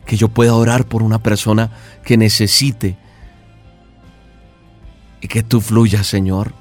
Que 0.04 0.16
yo 0.16 0.26
pueda 0.30 0.56
orar 0.56 0.86
por 0.86 1.04
una 1.04 1.22
persona 1.22 1.70
que 2.02 2.16
necesite 2.16 2.98
que 5.28 5.42
tú 5.42 5.60
fluyas, 5.60 6.06
Señor, 6.06 6.52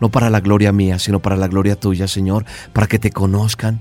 no 0.00 0.10
para 0.10 0.30
la 0.30 0.40
gloria 0.40 0.72
mía, 0.72 0.98
sino 0.98 1.20
para 1.20 1.36
la 1.36 1.48
gloria 1.48 1.78
tuya, 1.78 2.08
Señor, 2.08 2.44
para 2.72 2.86
que 2.86 2.98
te 2.98 3.10
conozcan. 3.10 3.80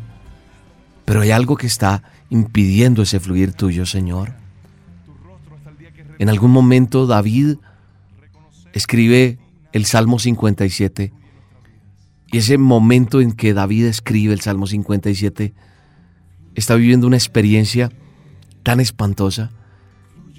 Pero 1.06 1.22
hay 1.22 1.32
algo 1.32 1.56
que 1.56 1.68
está 1.68 2.04
impidiendo 2.30 3.02
ese 3.02 3.20
fluir 3.20 3.54
tuyo, 3.54 3.86
Señor. 3.86 4.34
En 6.20 6.30
algún 6.30 6.52
momento 6.52 7.08
David 7.08 7.58
escribe 8.74 9.40
el 9.72 9.86
Salmo 9.86 10.20
57 10.20 11.14
y 12.32 12.38
ese 12.38 12.58
momento 12.58 13.22
en 13.22 13.32
que 13.32 13.54
David 13.54 13.86
escribe 13.86 14.34
el 14.34 14.42
Salmo 14.42 14.68
57 14.68 15.54
está 16.56 16.76
viviendo 16.76 17.08
una 17.08 17.16
experiencia 17.16 17.92
tan 18.64 18.80
espantosa 18.80 19.52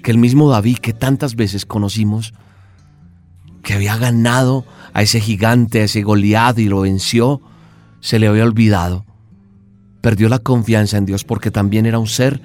que 0.03 0.11
el 0.11 0.17
mismo 0.17 0.49
David 0.49 0.77
que 0.77 0.93
tantas 0.93 1.35
veces 1.35 1.65
conocimos, 1.65 2.33
que 3.63 3.73
había 3.73 3.97
ganado 3.97 4.65
a 4.93 5.01
ese 5.01 5.19
gigante, 5.19 5.81
a 5.81 5.83
ese 5.85 6.01
Goliat 6.01 6.57
y 6.59 6.67
lo 6.67 6.81
venció, 6.81 7.41
se 7.99 8.19
le 8.19 8.27
había 8.27 8.43
olvidado. 8.43 9.05
Perdió 10.01 10.29
la 10.29 10.39
confianza 10.39 10.97
en 10.97 11.05
Dios 11.05 11.23
porque 11.23 11.51
también 11.51 11.85
era 11.85 11.99
un 11.99 12.07
ser 12.07 12.41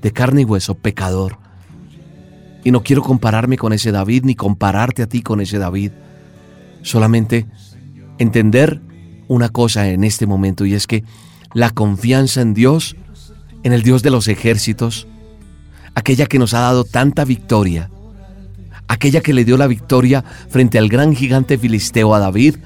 de 0.00 0.12
carne 0.12 0.42
y 0.42 0.44
hueso, 0.44 0.74
pecador. 0.74 1.38
Y 2.64 2.70
no 2.70 2.82
quiero 2.82 3.02
compararme 3.02 3.56
con 3.56 3.72
ese 3.72 3.90
David 3.90 4.24
ni 4.24 4.34
compararte 4.34 5.02
a 5.02 5.06
ti 5.08 5.22
con 5.22 5.40
ese 5.40 5.58
David. 5.58 5.92
Solamente 6.82 7.46
entender 8.18 8.80
una 9.28 9.48
cosa 9.48 9.88
en 9.88 10.04
este 10.04 10.26
momento 10.26 10.66
y 10.66 10.74
es 10.74 10.86
que 10.86 11.04
la 11.52 11.70
confianza 11.70 12.42
en 12.42 12.54
Dios, 12.54 12.96
en 13.62 13.72
el 13.72 13.82
Dios 13.82 14.02
de 14.02 14.10
los 14.10 14.28
ejércitos, 14.28 15.06
aquella 15.94 16.26
que 16.26 16.38
nos 16.38 16.54
ha 16.54 16.60
dado 16.60 16.84
tanta 16.84 17.24
victoria, 17.24 17.90
aquella 18.90 19.20
que 19.20 19.32
le 19.32 19.44
dio 19.44 19.56
la 19.56 19.68
victoria 19.68 20.24
frente 20.48 20.76
al 20.76 20.88
gran 20.88 21.14
gigante 21.14 21.56
filisteo 21.56 22.12
a 22.12 22.18
David, 22.18 22.56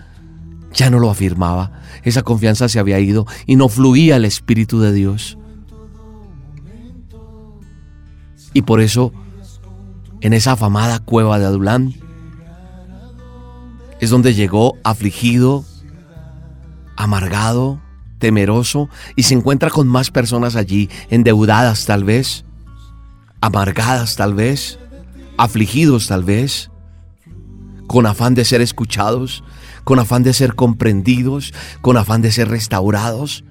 ya 0.72 0.88
no 0.88 0.98
lo 0.98 1.10
afirmaba. 1.10 1.82
Esa 2.02 2.22
confianza 2.22 2.66
se 2.70 2.78
había 2.78 2.98
ido 2.98 3.26
y 3.44 3.56
no 3.56 3.68
fluía 3.68 4.16
el 4.16 4.24
Espíritu 4.24 4.80
de 4.80 4.94
Dios. 4.94 5.36
Y 8.54 8.62
por 8.62 8.80
eso, 8.80 9.12
en 10.22 10.32
esa 10.32 10.52
afamada 10.52 10.98
cueva 10.98 11.38
de 11.38 11.44
Adulán, 11.44 11.92
es 14.00 14.08
donde 14.08 14.32
llegó 14.32 14.78
afligido, 14.82 15.66
amargado, 16.96 17.82
temeroso, 18.18 18.88
y 19.14 19.24
se 19.24 19.34
encuentra 19.34 19.68
con 19.68 19.88
más 19.88 20.10
personas 20.10 20.56
allí, 20.56 20.88
endeudadas 21.10 21.84
tal 21.84 22.02
vez, 22.02 22.46
amargadas 23.42 24.16
tal 24.16 24.32
vez, 24.32 24.78
afligidos 25.36 26.08
tal 26.08 26.24
vez, 26.24 26.70
con 27.86 28.06
afán 28.06 28.34
de 28.34 28.44
ser 28.44 28.60
escuchados, 28.60 29.44
con 29.84 29.98
afán 29.98 30.22
de 30.22 30.32
ser 30.32 30.54
comprendidos, 30.54 31.52
con 31.80 31.96
afán 31.96 32.22
de 32.22 32.32
ser 32.32 32.48
restaurados. 32.48 33.44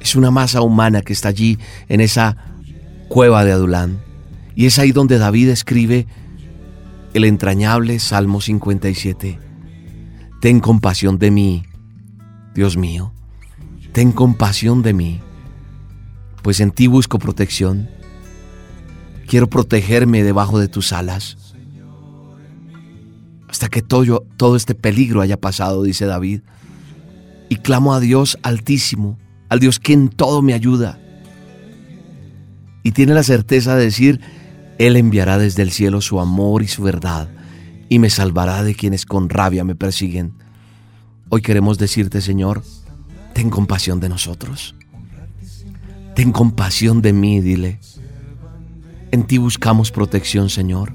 Es 0.00 0.14
una 0.16 0.30
masa 0.30 0.62
humana 0.62 1.02
que 1.02 1.12
está 1.12 1.28
allí 1.28 1.58
en 1.88 2.00
esa 2.00 2.36
cueva 3.08 3.44
de 3.44 3.52
Adulán. 3.52 4.00
Y 4.54 4.66
es 4.66 4.78
ahí 4.78 4.92
donde 4.92 5.18
David 5.18 5.48
escribe 5.48 6.06
el 7.14 7.24
entrañable 7.24 7.98
Salmo 7.98 8.40
57. 8.40 9.38
Ten 10.40 10.60
compasión 10.60 11.18
de 11.18 11.30
mí, 11.30 11.64
Dios 12.54 12.76
mío, 12.76 13.12
ten 13.92 14.12
compasión 14.12 14.82
de 14.82 14.92
mí, 14.92 15.20
pues 16.42 16.60
en 16.60 16.70
ti 16.70 16.86
busco 16.86 17.18
protección. 17.18 17.88
Quiero 19.28 19.50
protegerme 19.50 20.22
debajo 20.22 20.58
de 20.58 20.68
tus 20.68 20.94
alas. 20.94 21.36
Hasta 23.46 23.68
que 23.68 23.82
todo, 23.82 24.24
todo 24.38 24.56
este 24.56 24.74
peligro 24.74 25.20
haya 25.20 25.38
pasado, 25.38 25.82
dice 25.82 26.06
David. 26.06 26.40
Y 27.50 27.56
clamo 27.56 27.92
a 27.92 28.00
Dios 28.00 28.38
altísimo, 28.42 29.18
al 29.50 29.60
Dios 29.60 29.80
que 29.80 29.92
en 29.92 30.08
todo 30.08 30.40
me 30.40 30.54
ayuda. 30.54 30.98
Y 32.82 32.92
tiene 32.92 33.12
la 33.12 33.22
certeza 33.22 33.76
de 33.76 33.84
decir, 33.84 34.20
Él 34.78 34.96
enviará 34.96 35.36
desde 35.36 35.60
el 35.60 35.72
cielo 35.72 36.00
su 36.00 36.20
amor 36.20 36.62
y 36.62 36.68
su 36.68 36.82
verdad, 36.82 37.28
y 37.90 37.98
me 37.98 38.08
salvará 38.08 38.62
de 38.64 38.74
quienes 38.74 39.04
con 39.04 39.28
rabia 39.28 39.62
me 39.62 39.74
persiguen. 39.74 40.32
Hoy 41.28 41.42
queremos 41.42 41.76
decirte, 41.76 42.22
Señor, 42.22 42.62
ten 43.34 43.50
compasión 43.50 44.00
de 44.00 44.08
nosotros. 44.08 44.74
Ten 46.14 46.32
compasión 46.32 47.02
de 47.02 47.12
mí, 47.12 47.42
dile. 47.42 47.78
En 49.10 49.26
ti 49.26 49.38
buscamos 49.38 49.90
protección, 49.90 50.50
Señor. 50.50 50.94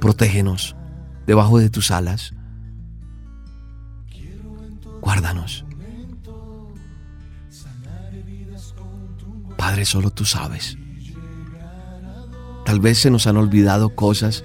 Protégenos 0.00 0.76
debajo 1.26 1.58
de 1.58 1.70
tus 1.70 1.90
alas. 1.90 2.34
Guárdanos. 5.00 5.64
Padre, 9.56 9.84
solo 9.84 10.10
tú 10.10 10.24
sabes. 10.24 10.78
Tal 12.64 12.80
vez 12.80 12.98
se 12.98 13.10
nos 13.10 13.26
han 13.26 13.36
olvidado 13.36 13.94
cosas 13.94 14.44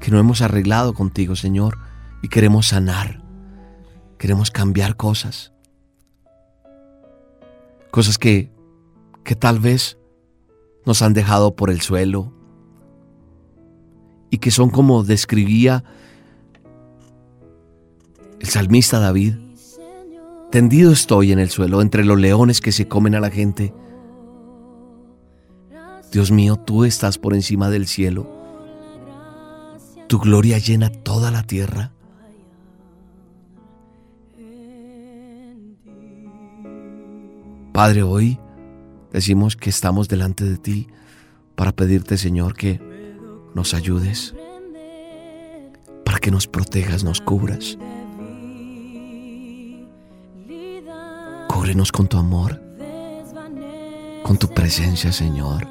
que 0.00 0.10
no 0.10 0.18
hemos 0.18 0.42
arreglado 0.42 0.94
contigo, 0.94 1.34
Señor, 1.34 1.78
y 2.22 2.28
queremos 2.28 2.68
sanar. 2.68 3.22
Queremos 4.18 4.50
cambiar 4.50 4.96
cosas. 4.96 5.52
Cosas 7.90 8.18
que, 8.18 8.52
que 9.24 9.34
tal 9.34 9.60
vez 9.60 9.98
nos 10.86 11.02
han 11.02 11.14
dejado 11.14 11.54
por 11.56 11.70
el 11.70 11.80
suelo 11.80 12.32
y 14.30 14.38
que 14.38 14.50
son 14.50 14.70
como 14.70 15.04
describía 15.04 15.84
el 18.40 18.48
salmista 18.48 18.98
David. 18.98 19.34
Tendido 20.50 20.92
estoy 20.92 21.32
en 21.32 21.38
el 21.38 21.50
suelo 21.50 21.80
entre 21.80 22.04
los 22.04 22.18
leones 22.18 22.60
que 22.60 22.72
se 22.72 22.86
comen 22.86 23.14
a 23.14 23.20
la 23.20 23.30
gente. 23.30 23.72
Dios 26.12 26.30
mío, 26.30 26.56
tú 26.56 26.84
estás 26.84 27.18
por 27.18 27.34
encima 27.34 27.70
del 27.70 27.86
cielo. 27.86 28.28
Tu 30.06 30.18
gloria 30.18 30.58
llena 30.58 30.90
toda 30.90 31.30
la 31.30 31.42
tierra. 31.44 31.92
Padre, 37.72 38.04
hoy 38.04 38.38
decimos 39.14 39.56
que 39.56 39.70
estamos 39.70 40.08
delante 40.08 40.44
de 40.44 40.58
ti 40.58 40.88
para 41.54 41.70
pedirte, 41.70 42.18
Señor, 42.18 42.56
que 42.56 42.80
nos 43.54 43.72
ayudes, 43.72 44.34
para 46.04 46.18
que 46.18 46.32
nos 46.32 46.48
protejas, 46.48 47.04
nos 47.04 47.20
cubras. 47.20 47.78
Cúbrenos 51.48 51.92
con 51.92 52.08
tu 52.08 52.18
amor, 52.18 52.60
con 54.24 54.36
tu 54.36 54.48
presencia, 54.48 55.12
Señor. 55.12 55.68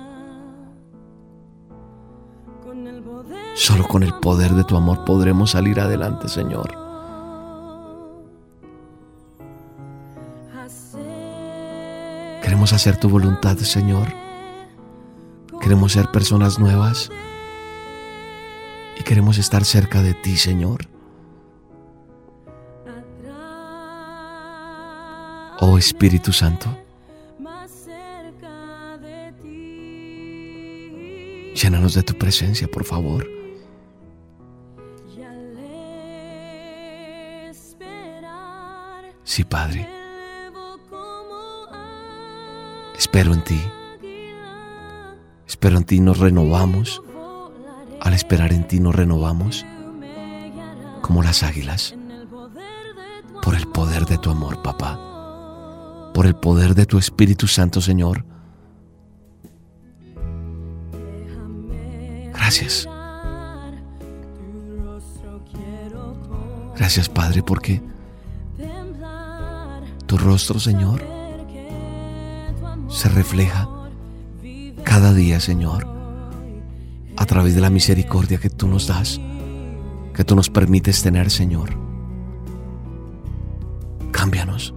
Solo 3.56 3.88
con 3.88 4.03
el 4.03 4.13
poder 4.15 4.51
de 4.53 4.63
tu 4.63 4.77
amor 4.77 5.03
podremos 5.03 5.51
salir 5.51 5.82
adelante, 5.82 6.29
Señor. 6.29 6.92
Hacer 12.71 12.97
tu 12.97 13.10
voluntad, 13.10 13.58
Señor. 13.58 14.08
Queremos 15.60 15.91
ser 15.91 16.10
personas 16.12 16.60
nuevas. 16.60 17.12
Y 18.97 19.04
queremos 19.04 19.38
estar 19.38 19.65
cerca 19.65 20.02
de 20.02 20.13
ti, 20.13 20.38
Señor. 20.38 20.88
Oh 25.60 25.78
Espíritu 25.78 26.34
Santo, 26.34 26.76
llénanos 31.56 31.93
de 31.93 32.04
tu 32.04 32.15
presencia, 32.15 32.67
por 32.67 32.84
favor. 32.84 33.28
Sí, 39.23 39.43
Padre. 39.43 40.02
Espero 43.03 43.33
en 43.33 43.43
ti. 43.43 43.61
Espero 45.45 45.77
en 45.77 45.83
ti 45.83 45.99
nos 45.99 46.19
renovamos 46.19 47.01
Al 47.99 48.13
esperar 48.13 48.53
en 48.53 48.65
ti 48.65 48.79
nos 48.79 48.95
renovamos 48.95 49.65
como 51.01 51.21
las 51.21 51.43
águilas 51.43 51.95
por 53.41 53.55
el 53.55 53.67
poder 53.67 54.05
de 54.05 54.17
tu 54.17 54.29
amor, 54.29 54.61
papá, 54.61 54.97
por 56.13 56.25
el 56.25 56.33
poder 56.33 56.75
de 56.75 56.85
tu 56.85 56.97
Espíritu 56.97 57.45
Santo, 57.45 57.81
Señor. 57.81 58.23
Gracias. 62.33 62.87
Gracias, 66.77 67.09
Padre, 67.09 67.43
porque 67.43 67.81
tu 70.07 70.17
rostro, 70.17 70.57
Señor, 70.57 71.22
se 72.93 73.10
refleja 73.10 73.67
cada 74.84 75.13
día, 75.13 75.39
Señor, 75.39 75.88
a 77.17 77.25
través 77.25 77.56
de 77.56 77.62
la 77.62 77.71
misericordia 77.71 78.38
que 78.38 78.51
tú 78.51 78.67
nos 78.67 78.88
das, 78.88 79.19
que 80.13 80.23
tú 80.23 80.36
nos 80.36 80.49
permites 80.49 81.01
tener, 81.01 81.32
Señor. 81.32 81.71
Cámbianos, 84.12 84.75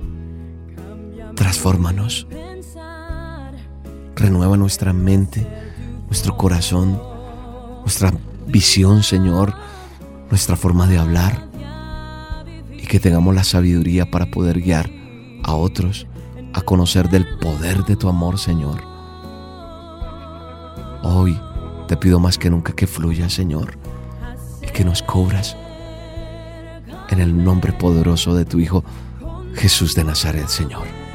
transfórmanos, 1.34 2.26
renueva 4.14 4.56
nuestra 4.56 4.94
mente, 4.94 5.46
nuestro 6.06 6.38
corazón, 6.38 6.98
nuestra 7.80 8.14
visión, 8.46 9.02
Señor, 9.02 9.54
nuestra 10.30 10.56
forma 10.56 10.86
de 10.86 10.96
hablar 10.96 11.48
y 12.72 12.86
que 12.86 12.98
tengamos 12.98 13.34
la 13.34 13.44
sabiduría 13.44 14.10
para 14.10 14.30
poder 14.30 14.62
guiar 14.62 14.90
a 15.42 15.54
otros 15.54 16.06
conocer 16.66 17.08
del 17.08 17.24
poder 17.38 17.84
de 17.84 17.96
tu 17.96 18.08
amor, 18.10 18.38
Señor. 18.38 18.82
Hoy 21.02 21.40
te 21.86 21.96
pido 21.96 22.20
más 22.20 22.36
que 22.36 22.50
nunca 22.50 22.74
que 22.74 22.86
fluya, 22.86 23.30
Señor, 23.30 23.78
y 24.60 24.66
que 24.66 24.84
nos 24.84 25.02
cobras 25.02 25.56
en 27.08 27.20
el 27.20 27.42
nombre 27.42 27.72
poderoso 27.72 28.34
de 28.34 28.44
tu 28.44 28.58
Hijo 28.58 28.84
Jesús 29.54 29.94
de 29.94 30.04
Nazaret, 30.04 30.48
Señor. 30.48 31.05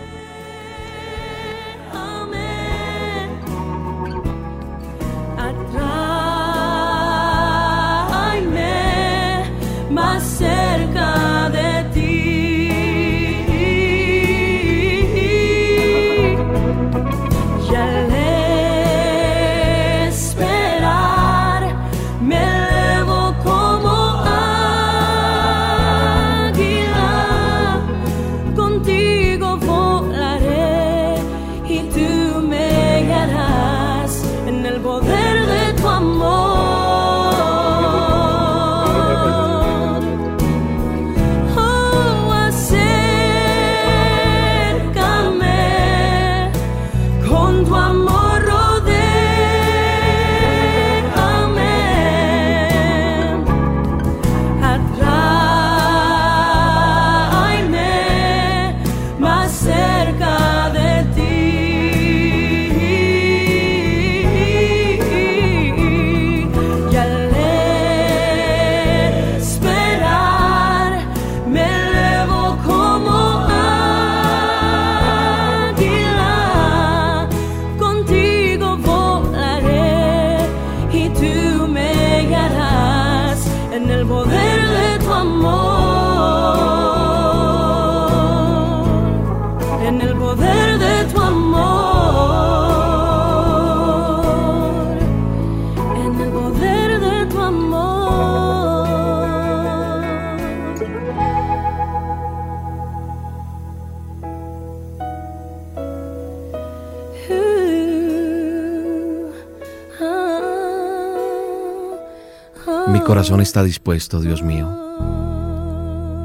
Corazón 113.11 113.41
está 113.41 113.61
dispuesto, 113.61 114.21
Dios 114.21 114.41
mío. 114.41 114.69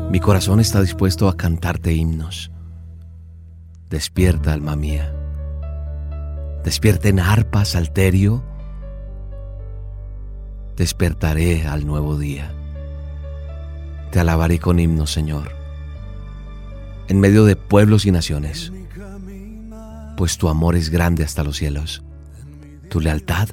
Mi 0.09 0.21
corazón 0.21 0.61
está 0.61 0.81
dispuesto 0.81 1.29
a 1.29 1.37
cantarte 1.37 1.93
himnos. 1.93 2.53
Despierta, 3.91 4.53
alma 4.53 4.77
mía. 4.77 5.13
Despierta 6.63 7.09
en 7.09 7.19
arpa, 7.19 7.65
salterio. 7.65 8.45
Despertaré 10.77 11.67
al 11.67 11.89
nuevo 11.89 12.21
día. 12.21 12.55
Te 14.13 14.21
alabaré 14.21 14.61
con 14.61 14.79
himnos, 14.79 15.11
Señor, 15.13 15.51
en 17.09 17.19
medio 17.19 17.47
de 17.47 17.57
pueblos 17.57 18.07
y 18.07 18.13
naciones, 18.13 18.73
pues 20.17 20.39
tu 20.39 20.49
amor 20.49 20.77
es 20.77 20.91
grande 20.91 21.25
hasta 21.25 21.43
los 21.43 21.57
cielos. 21.57 22.05
Tu 22.89 23.01
lealtad 23.01 23.49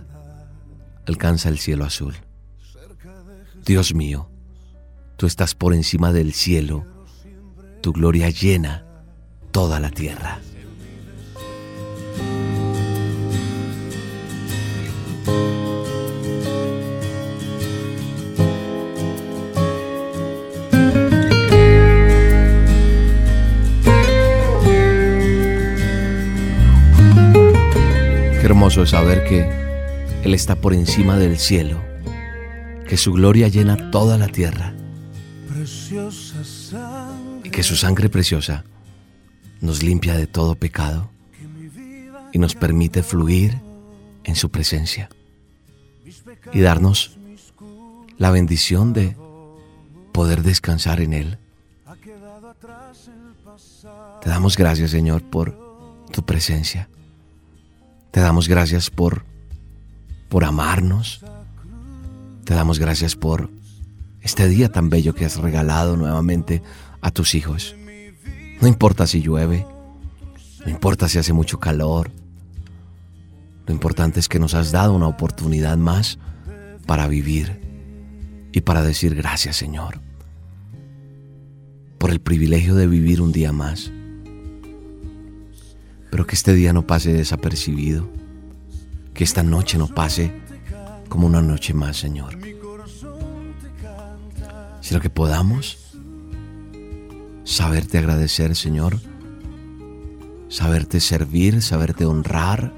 alcanza 1.07 1.49
el 1.49 1.57
cielo 1.57 1.83
azul. 1.83 2.13
Dios 3.65 3.95
mío, 3.95 4.29
tú 5.15 5.25
estás 5.25 5.55
por 5.55 5.73
encima 5.73 6.11
del 6.11 6.33
cielo, 6.33 6.85
tu 7.81 7.93
gloria 7.93 8.29
llena 8.29 8.85
toda 9.51 9.79
la 9.79 9.89
tierra. 9.89 10.41
Qué 28.41 28.45
hermoso 28.45 28.83
es 28.83 28.89
saber 28.89 29.23
que 29.23 29.49
Él 30.23 30.33
está 30.33 30.57
por 30.57 30.73
encima 30.73 31.17
del 31.17 31.37
cielo, 31.39 31.92
que 32.93 32.97
su 32.97 33.11
gloria 33.11 33.47
llena 33.47 33.89
toda 33.89 34.19
la 34.19 34.27
tierra 34.27 34.71
y 37.43 37.49
que 37.49 37.63
su 37.63 37.75
sangre 37.75 38.07
preciosa 38.07 38.65
nos 39.61 39.81
limpia 39.81 40.13
de 40.13 40.27
todo 40.27 40.53
pecado 40.53 41.09
y 42.33 42.37
nos 42.37 42.53
permite 42.53 43.01
fluir 43.01 43.59
en 44.23 44.35
su 44.35 44.51
presencia 44.51 45.09
y 46.51 46.59
darnos 46.61 47.17
la 48.19 48.29
bendición 48.29 48.93
de 48.93 49.17
poder 50.11 50.43
descansar 50.43 51.01
en 51.01 51.13
Él. 51.13 51.39
Te 54.21 54.29
damos 54.29 54.55
gracias, 54.55 54.91
Señor, 54.91 55.23
por 55.23 55.57
tu 56.11 56.23
presencia. 56.23 56.89
Te 58.11 58.19
damos 58.19 58.47
gracias 58.47 58.91
por, 58.91 59.25
por 60.29 60.43
amarnos. 60.43 61.23
Te 62.45 62.53
damos 62.53 62.79
gracias 62.79 63.15
por 63.15 63.49
este 64.21 64.47
día 64.47 64.69
tan 64.69 64.89
bello 64.89 65.15
que 65.15 65.25
has 65.25 65.37
regalado 65.37 65.97
nuevamente 65.97 66.61
a 67.01 67.11
tus 67.11 67.35
hijos. 67.35 67.75
No 68.61 68.67
importa 68.67 69.07
si 69.07 69.21
llueve, 69.21 69.65
no 70.65 70.71
importa 70.71 71.07
si 71.07 71.19
hace 71.19 71.33
mucho 71.33 71.59
calor. 71.59 72.11
Lo 73.65 73.73
importante 73.73 74.19
es 74.19 74.27
que 74.27 74.39
nos 74.39 74.53
has 74.53 74.71
dado 74.71 74.93
una 74.93 75.07
oportunidad 75.07 75.77
más 75.77 76.19
para 76.85 77.07
vivir 77.07 77.61
y 78.51 78.61
para 78.61 78.83
decir 78.83 79.15
gracias 79.15 79.55
Señor 79.55 80.01
por 82.03 82.11
el 82.11 82.19
privilegio 82.19 82.75
de 82.75 82.85
vivir 82.85 83.21
un 83.21 83.31
día 83.31 83.53
más. 83.53 83.89
Pero 86.11 86.27
que 86.27 86.35
este 86.35 86.53
día 86.53 86.73
no 86.73 86.85
pase 86.85 87.13
desapercibido, 87.13 88.09
que 89.13 89.23
esta 89.23 89.41
noche 89.41 89.77
no 89.77 89.87
pase 89.87 90.42
como 91.13 91.27
una 91.27 91.43
noche 91.43 91.75
más, 91.75 91.97
Señor. 91.97 92.39
Sino 94.81 94.99
que 94.99 95.11
podamos 95.11 95.77
saberte 97.43 97.99
agradecer, 97.99 98.55
Señor, 98.55 98.99
saberte 100.49 100.99
servir, 100.99 101.61
saberte 101.61 102.07
honrar 102.07 102.73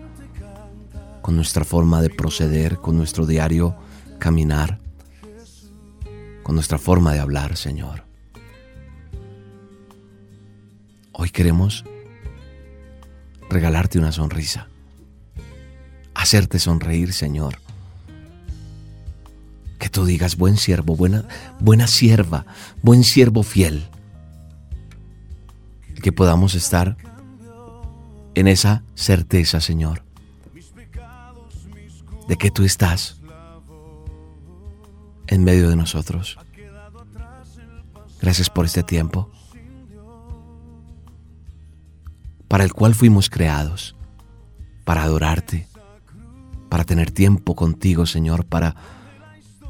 con 1.22 1.38
nuestra 1.38 1.64
forma 1.64 2.02
de 2.02 2.10
proceder, 2.10 2.76
con 2.80 2.98
nuestro 2.98 3.26
diario 3.26 3.78
caminar, 4.20 4.80
con 6.44 6.56
nuestra 6.56 6.78
forma 6.78 7.14
de 7.14 7.20
hablar, 7.20 7.56
Señor. 7.56 8.04
Hoy 11.14 11.30
queremos 11.30 11.86
regalarte 13.50 13.98
una 13.98 14.12
sonrisa, 14.12 14.68
hacerte 16.14 16.60
sonreír, 16.60 17.14
Señor. 17.14 17.65
Que 19.86 19.90
tú 19.90 20.04
digas, 20.04 20.36
buen 20.36 20.58
siervo, 20.58 20.96
buena, 20.96 21.28
buena 21.60 21.86
sierva, 21.86 22.48
buen 22.82 23.04
siervo 23.04 23.44
fiel. 23.44 23.88
Y 25.96 26.02
que 26.02 26.12
podamos 26.12 26.56
estar 26.56 26.98
en 28.34 28.48
esa 28.48 28.82
certeza, 28.96 29.62
Señor, 29.62 30.02
de 32.28 32.36
que 32.36 32.50
tú 32.50 32.64
estás 32.64 33.22
en 35.28 35.44
medio 35.44 35.70
de 35.70 35.76
nosotros. 35.76 36.40
Gracias 38.20 38.50
por 38.50 38.66
este 38.66 38.82
tiempo 38.82 39.30
para 42.48 42.64
el 42.64 42.74
cual 42.74 42.96
fuimos 42.96 43.30
creados, 43.30 43.96
para 44.84 45.04
adorarte, 45.04 45.68
para 46.70 46.86
tener 46.86 47.12
tiempo 47.12 47.54
contigo, 47.54 48.08
Señor, 48.08 48.48
para, 48.48 48.95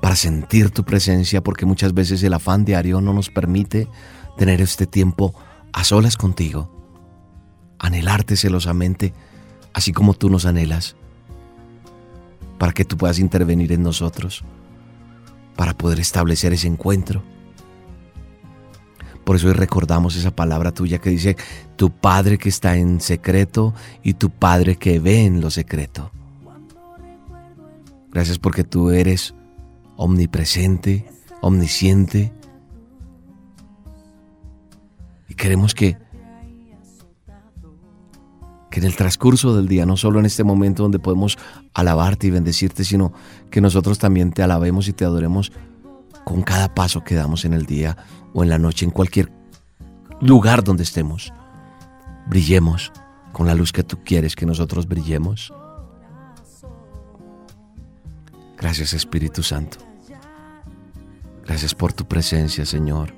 para 0.05 0.15
sentir 0.15 0.69
tu 0.69 0.83
presencia, 0.83 1.41
porque 1.41 1.65
muchas 1.65 1.95
veces 1.95 2.21
el 2.21 2.35
afán 2.35 2.63
diario 2.63 3.01
no 3.01 3.11
nos 3.11 3.31
permite 3.31 3.87
tener 4.37 4.61
este 4.61 4.85
tiempo 4.85 5.33
a 5.73 5.83
solas 5.83 6.15
contigo, 6.15 6.69
anhelarte 7.79 8.37
celosamente, 8.37 9.15
así 9.73 9.93
como 9.93 10.13
tú 10.13 10.29
nos 10.29 10.45
anhelas, 10.45 10.95
para 12.59 12.71
que 12.71 12.85
tú 12.85 12.97
puedas 12.97 13.17
intervenir 13.17 13.71
en 13.71 13.81
nosotros, 13.81 14.43
para 15.55 15.73
poder 15.73 15.99
establecer 15.99 16.53
ese 16.53 16.67
encuentro. 16.67 17.23
Por 19.23 19.37
eso 19.37 19.47
hoy 19.47 19.53
recordamos 19.53 20.15
esa 20.15 20.35
palabra 20.35 20.71
tuya 20.71 20.99
que 20.99 21.09
dice, 21.09 21.35
tu 21.77 21.89
Padre 21.89 22.37
que 22.37 22.49
está 22.49 22.77
en 22.77 23.01
secreto 23.01 23.73
y 24.03 24.13
tu 24.13 24.29
Padre 24.29 24.75
que 24.75 24.99
ve 24.99 25.25
en 25.25 25.41
lo 25.41 25.49
secreto. 25.49 26.11
Gracias 28.11 28.37
porque 28.37 28.63
tú 28.63 28.91
eres 28.91 29.33
omnipresente, 29.97 31.05
omnisciente. 31.41 32.31
Y 35.27 35.35
queremos 35.35 35.73
que, 35.73 35.97
que 38.69 38.79
en 38.79 38.85
el 38.85 38.95
transcurso 38.95 39.55
del 39.55 39.67
día, 39.67 39.85
no 39.85 39.97
solo 39.97 40.19
en 40.19 40.25
este 40.25 40.43
momento 40.43 40.83
donde 40.83 40.99
podemos 40.99 41.37
alabarte 41.73 42.27
y 42.27 42.31
bendecirte, 42.31 42.83
sino 42.83 43.13
que 43.49 43.61
nosotros 43.61 43.99
también 43.99 44.31
te 44.31 44.43
alabemos 44.43 44.87
y 44.87 44.93
te 44.93 45.05
adoremos 45.05 45.51
con 46.23 46.41
cada 46.41 46.73
paso 46.73 47.03
que 47.03 47.15
damos 47.15 47.45
en 47.45 47.53
el 47.53 47.65
día 47.65 47.95
o 48.33 48.43
en 48.43 48.49
la 48.49 48.57
noche, 48.57 48.85
en 48.85 48.91
cualquier 48.91 49.31
lugar 50.21 50.63
donde 50.63 50.83
estemos. 50.83 51.31
Brillemos 52.27 52.91
con 53.31 53.47
la 53.47 53.53
luz 53.53 53.71
que 53.71 53.83
tú 53.83 53.99
quieres 54.03 54.35
que 54.35 54.45
nosotros 54.45 54.87
brillemos. 54.87 55.53
Gracias 58.57 58.93
Espíritu 58.93 59.43
Santo. 59.43 59.84
Gracias 61.45 61.75
por 61.75 61.93
tu 61.93 62.07
presencia, 62.07 62.65
Señor. 62.65 63.13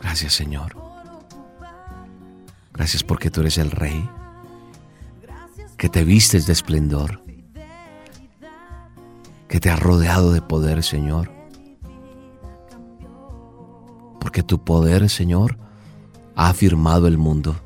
Gracias, 0.00 0.32
Señor. 0.32 0.76
Gracias 2.72 3.02
porque 3.02 3.30
tú 3.30 3.40
eres 3.40 3.58
el 3.58 3.70
Rey, 3.70 4.08
que 5.76 5.88
te 5.88 6.04
vistes 6.04 6.46
de 6.46 6.52
esplendor, 6.52 7.22
que 9.48 9.60
te 9.60 9.70
has 9.70 9.78
rodeado 9.78 10.32
de 10.32 10.40
poder, 10.40 10.82
Señor. 10.82 11.30
Porque 14.18 14.42
tu 14.42 14.64
poder, 14.64 15.08
Señor, 15.10 15.58
ha 16.36 16.48
afirmado 16.48 17.06
el 17.06 17.18
mundo. 17.18 17.56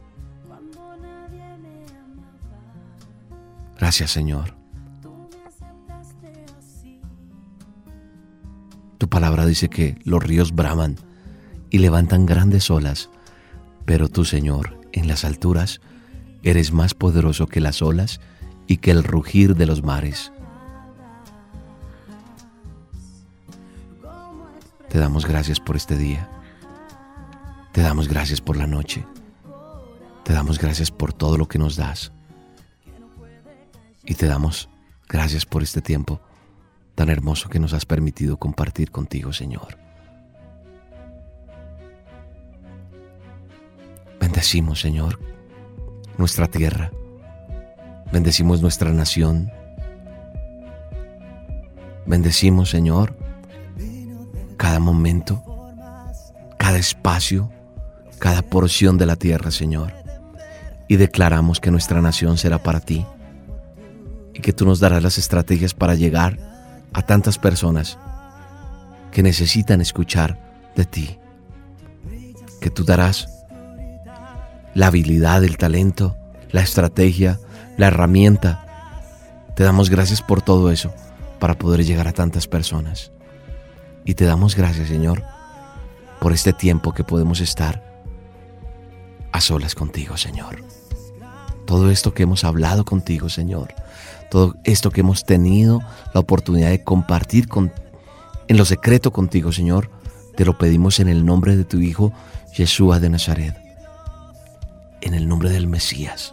Gracias, 3.79 4.11
Señor. 4.11 4.63
Palabra 9.14 9.46
dice 9.46 9.70
que 9.70 9.96
los 10.03 10.20
ríos 10.20 10.57
braman 10.57 10.96
y 11.70 11.79
levantan 11.79 12.27
grandes 12.27 12.68
olas, 12.68 13.11
pero 13.85 14.09
tú, 14.09 14.24
Señor, 14.24 14.77
en 14.90 15.07
las 15.07 15.24
alturas, 15.24 15.81
eres 16.42 16.72
más 16.72 16.94
poderoso 16.94 17.46
que 17.46 17.61
las 17.61 17.81
olas 17.81 18.20
y 18.66 18.79
que 18.79 18.90
el 18.90 19.05
rugir 19.05 19.55
de 19.55 19.66
los 19.66 19.85
mares. 19.85 20.33
Te 24.88 24.98
damos 24.98 25.27
gracias 25.27 25.61
por 25.61 25.77
este 25.77 25.96
día. 25.96 26.29
Te 27.70 27.83
damos 27.83 28.09
gracias 28.09 28.40
por 28.40 28.57
la 28.57 28.66
noche. 28.66 29.07
Te 30.24 30.33
damos 30.33 30.59
gracias 30.59 30.90
por 30.90 31.12
todo 31.12 31.38
lo 31.38 31.46
que 31.46 31.61
nos 31.61 31.77
das. 31.77 32.11
Y 34.05 34.16
te 34.16 34.27
damos 34.27 34.68
gracias 35.09 35.46
por 35.46 35.62
este 35.62 35.81
tiempo 35.81 36.20
tan 36.95 37.11
hermoso 37.11 37.49
que 37.49 37.59
nos 37.59 37.73
has 37.73 37.87
permitido 37.87 38.37
compartir 38.37 38.91
contigo, 38.91 39.33
Señor. 39.33 39.79
Bendecimos, 44.21 44.81
Señor, 44.81 45.21
nuestra 46.19 46.47
tierra. 46.47 46.91
Bendecimos 48.13 48.63
nuestra 48.63 48.93
nación. 48.93 49.51
Bendecimos, 52.07 52.71
Señor, 52.71 53.17
cada 54.57 54.79
momento, 54.79 55.43
cada 56.59 56.79
espacio, 56.79 57.51
cada 58.19 58.43
porción 58.43 58.99
de 58.99 59.07
la 59.07 59.17
tierra, 59.17 59.51
Señor. 59.51 59.93
Y 60.87 60.97
declaramos 60.97 61.61
que 61.61 61.71
nuestra 61.71 62.01
nación 62.01 62.39
será 62.39 62.63
para 62.63 62.81
ti 62.81 63.05
y 64.35 64.41
que 64.41 64.53
tú 64.53 64.67
nos 64.67 64.81
darás 64.81 65.03
las 65.03 65.19
estrategias 65.19 65.75
para 65.75 65.95
llegar 65.95 66.54
a 66.95 67.03
tantas 67.03 67.39
personas 67.39 67.99
que 69.11 69.23
necesitan 69.23 69.81
escuchar 69.81 70.39
de 70.75 70.85
ti. 70.85 71.19
Que 72.61 72.71
tú 72.71 72.85
darás 72.85 73.29
la 74.75 74.87
habilidad, 74.87 75.45
el 75.45 75.59
talento, 75.59 76.17
la 76.51 76.63
estrategia, 76.63 77.39
la 77.77 77.89
herramienta. 77.89 79.45
Te 79.55 79.65
damos 79.65 79.91
gracias 79.91 80.23
por 80.23 80.41
todo 80.41 80.71
eso 80.71 80.93
para 81.39 81.59
poder 81.59 81.85
llegar 81.85 82.09
a 82.09 82.13
tantas 82.13 82.47
personas. 82.47 83.13
Y 84.05 84.15
te 84.15 84.25
damos 84.25 84.57
gracias, 84.57 84.89
Señor, 84.89 85.23
por 86.21 86.33
este 86.33 86.53
tiempo 86.53 86.93
que 86.93 87.05
podemos 87.05 87.41
estar 87.41 87.83
a 89.33 89.41
solas 89.41 89.75
contigo, 89.75 90.17
Señor. 90.17 90.65
Todo 91.67 91.91
esto 91.91 92.15
que 92.15 92.23
hemos 92.23 92.45
hablado 92.45 92.85
contigo, 92.85 93.29
Señor. 93.29 93.75
Todo 94.35 94.57
esto 94.64 94.90
que 94.90 95.03
hemos 95.03 95.25
tenido 95.25 95.81
la 96.12 96.18
oportunidad 96.18 96.70
de 96.70 96.83
compartir 96.83 97.47
con, 97.47 97.73
en 98.49 98.57
lo 98.57 98.64
secreto 98.64 99.12
contigo, 99.12 99.53
Señor. 99.53 99.92
Te 100.37 100.44
lo 100.44 100.59
pedimos 100.59 100.99
en 100.99 101.07
el 101.07 101.25
nombre 101.25 101.57
de 101.57 101.62
tu 101.62 101.77
Hijo, 101.79 102.12
Yeshua 102.53 102.99
de 102.99 103.11
Nazaret. 103.11 103.55
En 105.03 105.14
el 105.14 105.29
nombre 105.29 105.51
del 105.51 105.68
Mesías, 105.68 106.33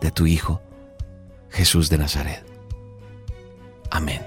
de 0.00 0.10
tu 0.10 0.24
Hijo, 0.24 0.62
Jesús 1.50 1.90
de 1.90 1.98
Nazaret. 1.98 2.42
Amén. 3.90 4.22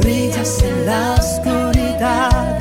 brillas 0.00 0.62
en 0.62 0.86
la 0.86 1.12
oscuridad. 1.12 2.58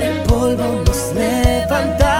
Del 0.00 0.20
polvo 0.24 0.82
nos 0.84 1.14
levantarás. 1.14 2.19